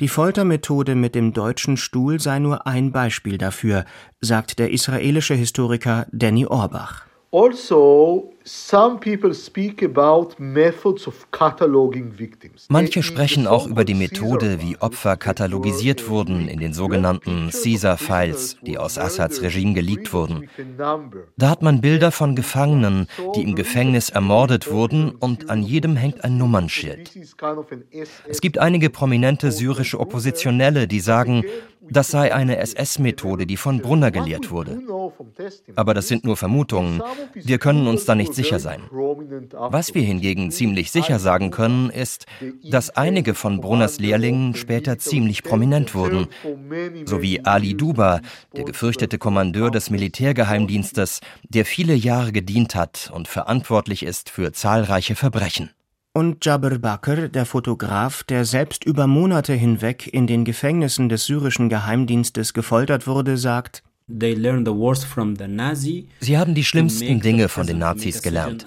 Die 0.00 0.08
Foltermethode 0.08 0.94
mit 0.94 1.14
dem 1.14 1.32
deutschen 1.32 1.76
Stuhl 1.76 2.20
sei 2.20 2.38
nur 2.38 2.66
ein 2.66 2.92
Beispiel 2.92 3.38
dafür, 3.38 3.84
sagt 4.20 4.58
der 4.58 4.70
israelische 4.70 5.34
Historiker 5.34 6.06
Danny 6.12 6.46
Orbach. 6.46 7.04
Also, 7.32 8.32
Manche 12.68 13.02
sprechen 13.02 13.46
auch 13.48 13.66
über 13.66 13.84
die 13.84 13.94
Methode, 13.94 14.62
wie 14.62 14.76
Opfer 14.78 15.16
katalogisiert 15.16 16.08
wurden 16.08 16.46
in 16.46 16.60
den 16.60 16.72
sogenannten 16.72 17.50
Caesar-Files, 17.50 18.58
die 18.62 18.78
aus 18.78 18.98
Assads 18.98 19.42
Regime 19.42 19.74
geleakt 19.74 20.12
wurden. 20.12 20.48
Da 21.36 21.50
hat 21.50 21.62
man 21.62 21.80
Bilder 21.80 22.12
von 22.12 22.36
Gefangenen, 22.36 23.08
die 23.34 23.42
im 23.42 23.56
Gefängnis 23.56 24.10
ermordet 24.10 24.70
wurden 24.70 25.10
und 25.10 25.50
an 25.50 25.64
jedem 25.64 25.96
hängt 25.96 26.22
ein 26.22 26.38
Nummernschild. 26.38 27.18
Es 28.28 28.40
gibt 28.40 28.58
einige 28.58 28.90
prominente 28.90 29.50
syrische 29.50 29.98
Oppositionelle, 29.98 30.86
die 30.86 31.00
sagen, 31.00 31.42
das 31.90 32.08
sei 32.08 32.34
eine 32.34 32.58
SS-Methode, 32.58 33.46
die 33.46 33.56
von 33.56 33.80
Brunner 33.80 34.10
gelehrt 34.10 34.50
wurde. 34.50 34.80
Aber 35.74 35.94
das 35.94 36.08
sind 36.08 36.24
nur 36.24 36.36
Vermutungen. 36.36 37.02
Wir 37.34 37.58
können 37.58 37.86
uns 37.86 38.04
da 38.04 38.14
nicht 38.14 38.34
sicher 38.34 38.58
sein. 38.58 38.82
Was 39.52 39.94
wir 39.94 40.02
hingegen 40.02 40.50
ziemlich 40.50 40.90
sicher 40.90 41.18
sagen 41.18 41.50
können, 41.50 41.90
ist, 41.90 42.26
dass 42.62 42.90
einige 42.90 43.34
von 43.34 43.60
Brunners 43.60 43.98
Lehrlingen 43.98 44.54
später 44.54 44.98
ziemlich 44.98 45.42
prominent 45.42 45.94
wurden, 45.94 46.28
so 47.04 47.22
wie 47.22 47.44
Ali 47.44 47.74
Duba, 47.74 48.20
der 48.56 48.64
gefürchtete 48.64 49.18
Kommandeur 49.18 49.70
des 49.70 49.90
Militärgeheimdienstes, 49.90 51.20
der 51.48 51.64
viele 51.64 51.94
Jahre 51.94 52.32
gedient 52.32 52.74
hat 52.74 53.10
und 53.14 53.28
verantwortlich 53.28 54.02
ist 54.02 54.30
für 54.30 54.52
zahlreiche 54.52 55.14
Verbrechen. 55.14 55.70
Und 56.16 56.46
Jabir 56.46 56.78
Bakr, 56.78 57.28
der 57.28 57.44
Fotograf, 57.44 58.24
der 58.24 58.46
selbst 58.46 58.86
über 58.86 59.06
Monate 59.06 59.52
hinweg 59.52 60.06
in 60.10 60.26
den 60.26 60.46
Gefängnissen 60.46 61.10
des 61.10 61.26
syrischen 61.26 61.68
Geheimdienstes 61.68 62.54
gefoltert 62.54 63.06
wurde, 63.06 63.36
sagt, 63.36 63.82
Sie 64.08 64.38
haben 66.38 66.54
die 66.54 66.64
schlimmsten 66.64 67.20
Dinge 67.20 67.48
von 67.50 67.66
den 67.66 67.78
Nazis 67.80 68.22
gelernt, 68.22 68.66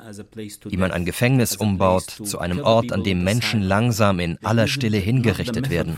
wie 0.67 0.77
man 0.77 0.91
ein 0.91 1.05
Gefängnis 1.05 1.55
umbaut 1.55 2.03
zu 2.03 2.37
einem 2.37 2.59
Ort, 2.59 2.91
an 2.91 3.03
dem 3.03 3.23
Menschen 3.23 3.63
langsam 3.63 4.19
in 4.19 4.37
aller 4.43 4.67
Stille 4.67 4.97
hingerichtet 4.97 5.71
werden. 5.71 5.97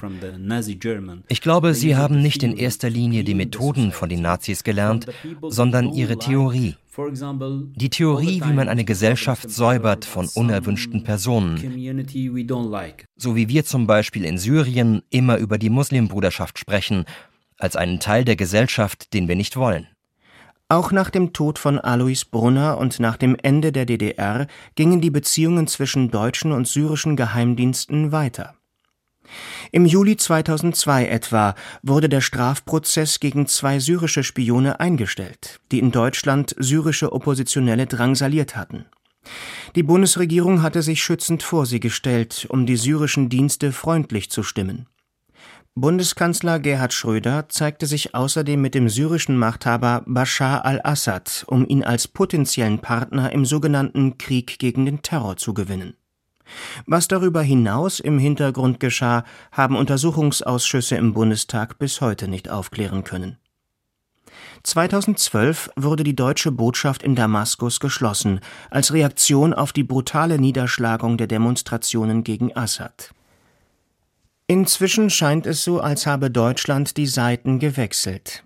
Ich 1.28 1.42
glaube, 1.42 1.74
sie 1.74 1.98
haben 1.98 2.22
nicht 2.22 2.44
in 2.44 2.56
erster 2.56 2.90
Linie 2.90 3.26
die 3.26 3.34
Methoden 3.34 3.92
von 3.92 4.08
den 4.08 4.22
Nazis 4.22 4.64
gelernt, 4.64 5.08
sondern 5.50 5.92
ihre 5.92 6.18
Theorie. 6.18 6.76
Die 6.94 7.90
Theorie, 7.90 8.42
wie 8.44 8.54
man 8.54 8.68
eine 8.68 8.84
Gesellschaft 8.84 9.50
säubert 9.50 10.04
von 10.04 10.28
unerwünschten 10.34 11.04
Personen. 11.04 11.58
So 13.16 13.36
wie 13.36 13.48
wir 13.48 13.64
zum 13.64 13.88
Beispiel 13.88 14.26
in 14.26 14.38
Syrien 14.38 15.02
immer 15.10 15.38
über 15.38 15.58
die 15.58 15.70
Muslimbruderschaft 15.70 16.60
sprechen 16.60 17.06
als 17.58 17.76
einen 17.76 18.00
Teil 18.00 18.26
der 18.26 18.36
Gesellschaft, 18.36 19.14
den 19.14 19.28
wir 19.28 19.36
nicht 19.36 19.56
wollen. 19.56 19.88
Auch 20.68 20.92
nach 20.92 21.10
dem 21.10 21.34
Tod 21.34 21.60
von 21.60 21.80
Alois 21.80 22.24
Brunner 22.30 22.78
und 22.78 23.00
nach 23.00 23.18
dem 23.18 23.36
Ende 23.36 23.72
der 23.72 23.86
DDR 23.86 24.48
gingen 24.76 25.02
die 25.02 25.12
Beziehungen 25.12 25.68
zwischen 25.68 26.12
deutschen 26.12 26.52
und 26.52 26.68
syrischen 26.68 27.16
Geheimdiensten 27.16 28.12
weiter. 28.12 28.56
Im 29.72 29.86
Juli 29.86 30.18
2002 30.18 31.08
etwa 31.08 31.56
wurde 31.84 32.10
der 32.10 32.22
Strafprozess 32.22 33.20
gegen 33.20 33.48
zwei 33.48 33.80
syrische 33.80 34.24
Spione 34.24 34.80
eingestellt, 34.80 35.60
die 35.72 35.80
in 35.80 35.92
Deutschland 35.92 36.56
syrische 36.58 37.14
Oppositionelle 37.14 37.88
drangsaliert 37.88 38.56
hatten. 38.56 38.86
Die 39.76 39.84
Bundesregierung 39.84 40.62
hatte 40.62 40.82
sich 40.82 41.02
schützend 41.02 41.44
vor 41.44 41.66
sie 41.66 41.80
gestellt, 41.80 42.48
um 42.50 42.66
die 42.66 42.76
syrischen 42.76 43.30
Dienste 43.30 43.72
freundlich 43.72 44.30
zu 44.32 44.44
stimmen. 44.44 44.88
Bundeskanzler 45.74 46.60
Gerhard 46.60 46.92
Schröder 46.92 47.48
zeigte 47.48 47.86
sich 47.86 48.14
außerdem 48.14 48.62
mit 48.62 48.76
dem 48.76 48.90
syrischen 48.90 49.38
Machthaber 49.38 50.04
Bashar 50.06 50.66
al-Assad, 50.66 51.46
um 51.48 51.66
ihn 51.66 51.86
als 51.86 52.10
potenziellen 52.10 52.80
Partner 52.80 53.32
im 53.32 53.46
sogenannten 53.46 54.18
Krieg 54.18 54.60
gegen 54.60 54.86
den 54.86 55.02
Terror 55.02 55.38
zu 55.38 55.54
gewinnen. 55.54 55.96
Was 56.86 57.08
darüber 57.08 57.42
hinaus 57.42 58.00
im 58.00 58.20
Hintergrund 58.20 58.80
geschah, 58.80 59.24
haben 59.52 59.76
Untersuchungsausschüsse 59.76 60.96
im 60.96 61.14
Bundestag 61.14 61.80
bis 61.80 62.02
heute 62.02 62.28
nicht 62.28 62.50
aufklären 62.50 63.04
können. 63.04 63.38
2012 64.64 65.72
wurde 65.76 66.04
die 66.04 66.16
deutsche 66.16 66.52
Botschaft 66.52 67.04
in 67.04 67.16
Damaskus 67.16 67.80
geschlossen, 67.80 68.40
als 68.70 68.94
Reaktion 68.94 69.54
auf 69.54 69.74
die 69.74 69.84
brutale 69.84 70.38
Niederschlagung 70.38 71.18
der 71.18 71.28
Demonstrationen 71.28 72.24
gegen 72.24 72.56
Assad. 72.56 73.14
Inzwischen 74.48 75.10
scheint 75.10 75.46
es 75.48 75.64
so, 75.64 75.80
als 75.80 76.06
habe 76.06 76.30
Deutschland 76.30 76.98
die 76.98 77.08
Seiten 77.08 77.60
gewechselt. 77.60 78.44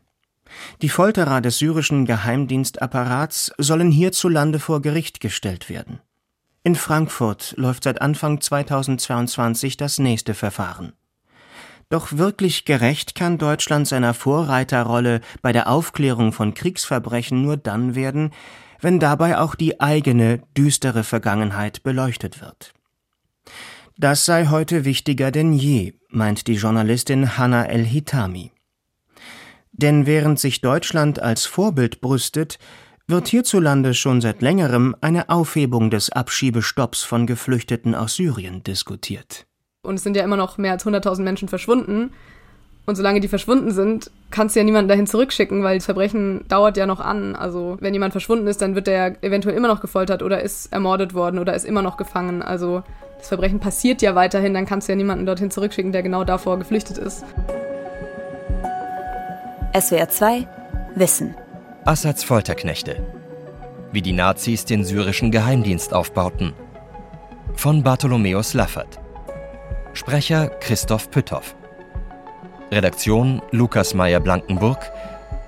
Die 0.82 0.90
Folterer 0.90 1.42
des 1.42 1.58
syrischen 1.58 2.06
Geheimdienstapparats 2.06 3.52
sollen 3.58 3.92
hierzulande 3.92 4.60
vor 4.60 4.82
Gericht 4.82 5.20
gestellt 5.20 5.70
werden. 5.70 6.00
In 6.66 6.74
Frankfurt 6.74 7.54
läuft 7.58 7.84
seit 7.84 8.02
Anfang 8.02 8.42
2022 8.42 9.78
das 9.78 10.00
nächste 10.00 10.34
Verfahren. 10.34 10.94
Doch 11.90 12.14
wirklich 12.14 12.66
gerecht 12.66 13.14
kann 13.14 13.38
Deutschland 13.38 13.88
seiner 13.88 14.16
Vorreiterrolle 14.16 15.22
bei 15.44 15.52
der 15.52 15.70
Aufklärung 15.70 16.34
von 16.34 16.56
Kriegsverbrechen 16.56 17.40
nur 17.40 17.56
dann 17.58 17.94
werden, 17.94 18.32
wenn 18.82 19.00
dabei 19.00 19.38
auch 19.38 19.54
die 19.54 19.80
eigene 19.80 20.42
düstere 20.58 21.04
Vergangenheit 21.04 21.84
beleuchtet 21.84 22.42
wird. 22.42 22.74
Das 23.96 24.26
sei 24.26 24.48
heute 24.48 24.86
wichtiger 24.86 25.30
denn 25.30 25.54
je, 25.54 25.94
meint 26.10 26.48
die 26.48 26.56
Journalistin 26.56 27.38
Hanna 27.38 27.66
El-Hitami. 27.66 28.52
Denn 29.72 30.08
während 30.08 30.40
sich 30.40 30.62
Deutschland 30.62 31.22
als 31.22 31.46
Vorbild 31.46 32.02
brüstet, 32.02 32.58
wird 33.08 33.28
hierzulande 33.28 33.94
schon 33.94 34.20
seit 34.20 34.42
längerem 34.42 34.96
eine 35.02 35.30
Aufhebung 35.30 35.92
des 35.92 36.12
Abschiebestopps 36.12 37.04
von 37.04 37.28
Geflüchteten 37.28 37.94
aus 37.94 38.16
Syrien 38.16 38.64
diskutiert. 38.64 39.46
Und 39.84 39.96
es 39.96 40.04
sind 40.04 40.18
ja 40.18 40.24
immer 40.24 40.38
noch 40.38 40.58
mehr 40.58 40.72
als 40.72 40.86
100.000 40.86 41.22
Menschen 41.22 41.48
verschwunden. 41.48 42.12
Und 42.88 42.96
solange 42.96 43.20
die 43.20 43.28
verschwunden 43.28 43.72
sind, 43.72 44.12
kannst 44.32 44.56
du 44.56 44.60
ja 44.60 44.64
niemanden 44.64 44.90
dahin 44.90 45.08
zurückschicken, 45.08 45.64
weil 45.64 45.78
das 45.78 45.86
Verbrechen 45.86 46.46
dauert 46.48 46.78
ja 46.78 46.86
noch 46.88 47.00
an. 47.00 47.36
Also 47.36 47.78
wenn 47.80 47.94
jemand 47.94 48.14
verschwunden 48.14 48.48
ist, 48.48 48.62
dann 48.62 48.76
wird 48.76 48.88
der 48.88 49.24
eventuell 49.24 49.56
immer 49.56 49.68
noch 49.68 49.82
gefoltert 49.82 50.24
oder 50.24 50.42
ist 50.42 50.72
ermordet 50.74 51.14
worden 51.14 51.40
oder 51.40 51.54
ist 51.54 51.66
immer 51.66 51.82
noch 51.82 51.98
gefangen. 51.98 52.42
Also 52.42 52.84
das 53.20 53.28
Verbrechen 53.28 53.60
passiert 53.60 54.02
ja 54.02 54.16
weiterhin, 54.16 54.54
dann 54.54 54.66
kannst 54.66 54.88
du 54.88 54.92
ja 54.92 54.96
niemanden 54.96 55.26
dorthin 55.26 55.52
zurückschicken, 55.52 55.92
der 55.92 56.04
genau 56.04 56.24
davor 56.24 56.58
geflüchtet 56.58 56.98
ist. 56.98 57.24
SWR 59.80 60.10
2 60.10 60.48
Wissen 60.96 61.36
Assads 61.86 62.24
Folterknechte. 62.24 63.06
Wie 63.92 64.02
die 64.02 64.12
Nazis 64.12 64.66
den 64.66 64.84
syrischen 64.84 65.30
Geheimdienst 65.30 65.94
aufbauten. 65.94 66.56
Von 67.54 67.84
Bartholomäus 67.84 68.56
Laffert. 68.56 69.00
Sprecher 69.94 70.48
Christoph 70.48 71.12
Pütthoff. 71.12 71.56
Redaktion 72.72 73.40
Lukas 73.52 73.94
Meyer-Blankenburg. 73.94 74.80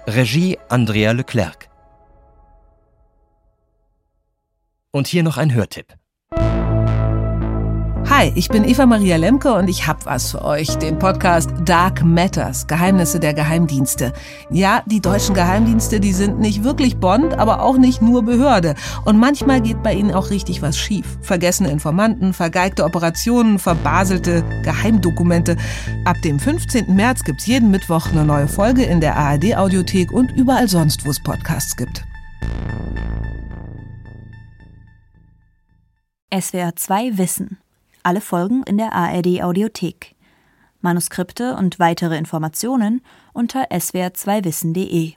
Regie 0.05 0.59
Andrea 0.69 1.11
Leclerc. 1.11 1.69
Und 4.91 5.07
hier 5.07 5.23
noch 5.23 5.37
ein 5.37 5.55
Hörtipp. 5.55 5.95
Hi, 8.09 8.31
ich 8.35 8.47
bin 8.47 8.63
Eva 8.63 8.85
Maria 8.85 9.17
Lemke 9.17 9.53
und 9.53 9.67
ich 9.67 9.85
hab 9.85 10.05
was 10.05 10.31
für 10.31 10.41
euch, 10.41 10.77
den 10.77 10.97
Podcast 10.97 11.49
Dark 11.65 12.05
Matters, 12.05 12.65
Geheimnisse 12.65 13.19
der 13.19 13.33
Geheimdienste. 13.33 14.13
Ja, 14.49 14.81
die 14.85 15.01
deutschen 15.01 15.35
Geheimdienste, 15.35 15.99
die 15.99 16.13
sind 16.13 16.39
nicht 16.39 16.63
wirklich 16.63 16.97
Bond, 16.97 17.37
aber 17.37 17.61
auch 17.61 17.77
nicht 17.77 18.01
nur 18.01 18.23
Behörde. 18.23 18.75
Und 19.03 19.17
manchmal 19.17 19.59
geht 19.59 19.83
bei 19.83 19.93
ihnen 19.93 20.13
auch 20.13 20.29
richtig 20.29 20.61
was 20.61 20.77
schief. 20.77 21.17
Vergessene 21.21 21.69
Informanten, 21.69 22.31
vergeigte 22.31 22.85
Operationen, 22.85 23.59
verbaselte 23.59 24.41
Geheimdokumente. 24.63 25.57
Ab 26.05 26.15
dem 26.23 26.39
15. 26.39 26.95
März 26.95 27.25
gibt's 27.25 27.45
jeden 27.45 27.71
Mittwoch 27.71 28.09
eine 28.09 28.23
neue 28.23 28.47
Folge 28.47 28.83
in 28.83 29.01
der 29.01 29.17
ARD 29.17 29.57
Audiothek 29.57 30.13
und 30.13 30.31
überall 30.31 30.69
sonst, 30.69 31.05
wo 31.05 31.09
es 31.09 31.21
Podcasts 31.21 31.75
gibt. 31.75 32.05
SWR 36.33 36.73
2 36.73 37.17
Wissen 37.17 37.57
alle 38.07 38.21
Folgen 38.21 38.63
in 38.63 38.77
der 38.77 38.93
ARD 38.93 39.43
Audiothek. 39.43 40.15
Manuskripte 40.79 41.57
und 41.57 41.77
weitere 41.77 42.17
Informationen 42.17 43.01
unter 43.33 43.69
swr2wissen.de 43.69 45.11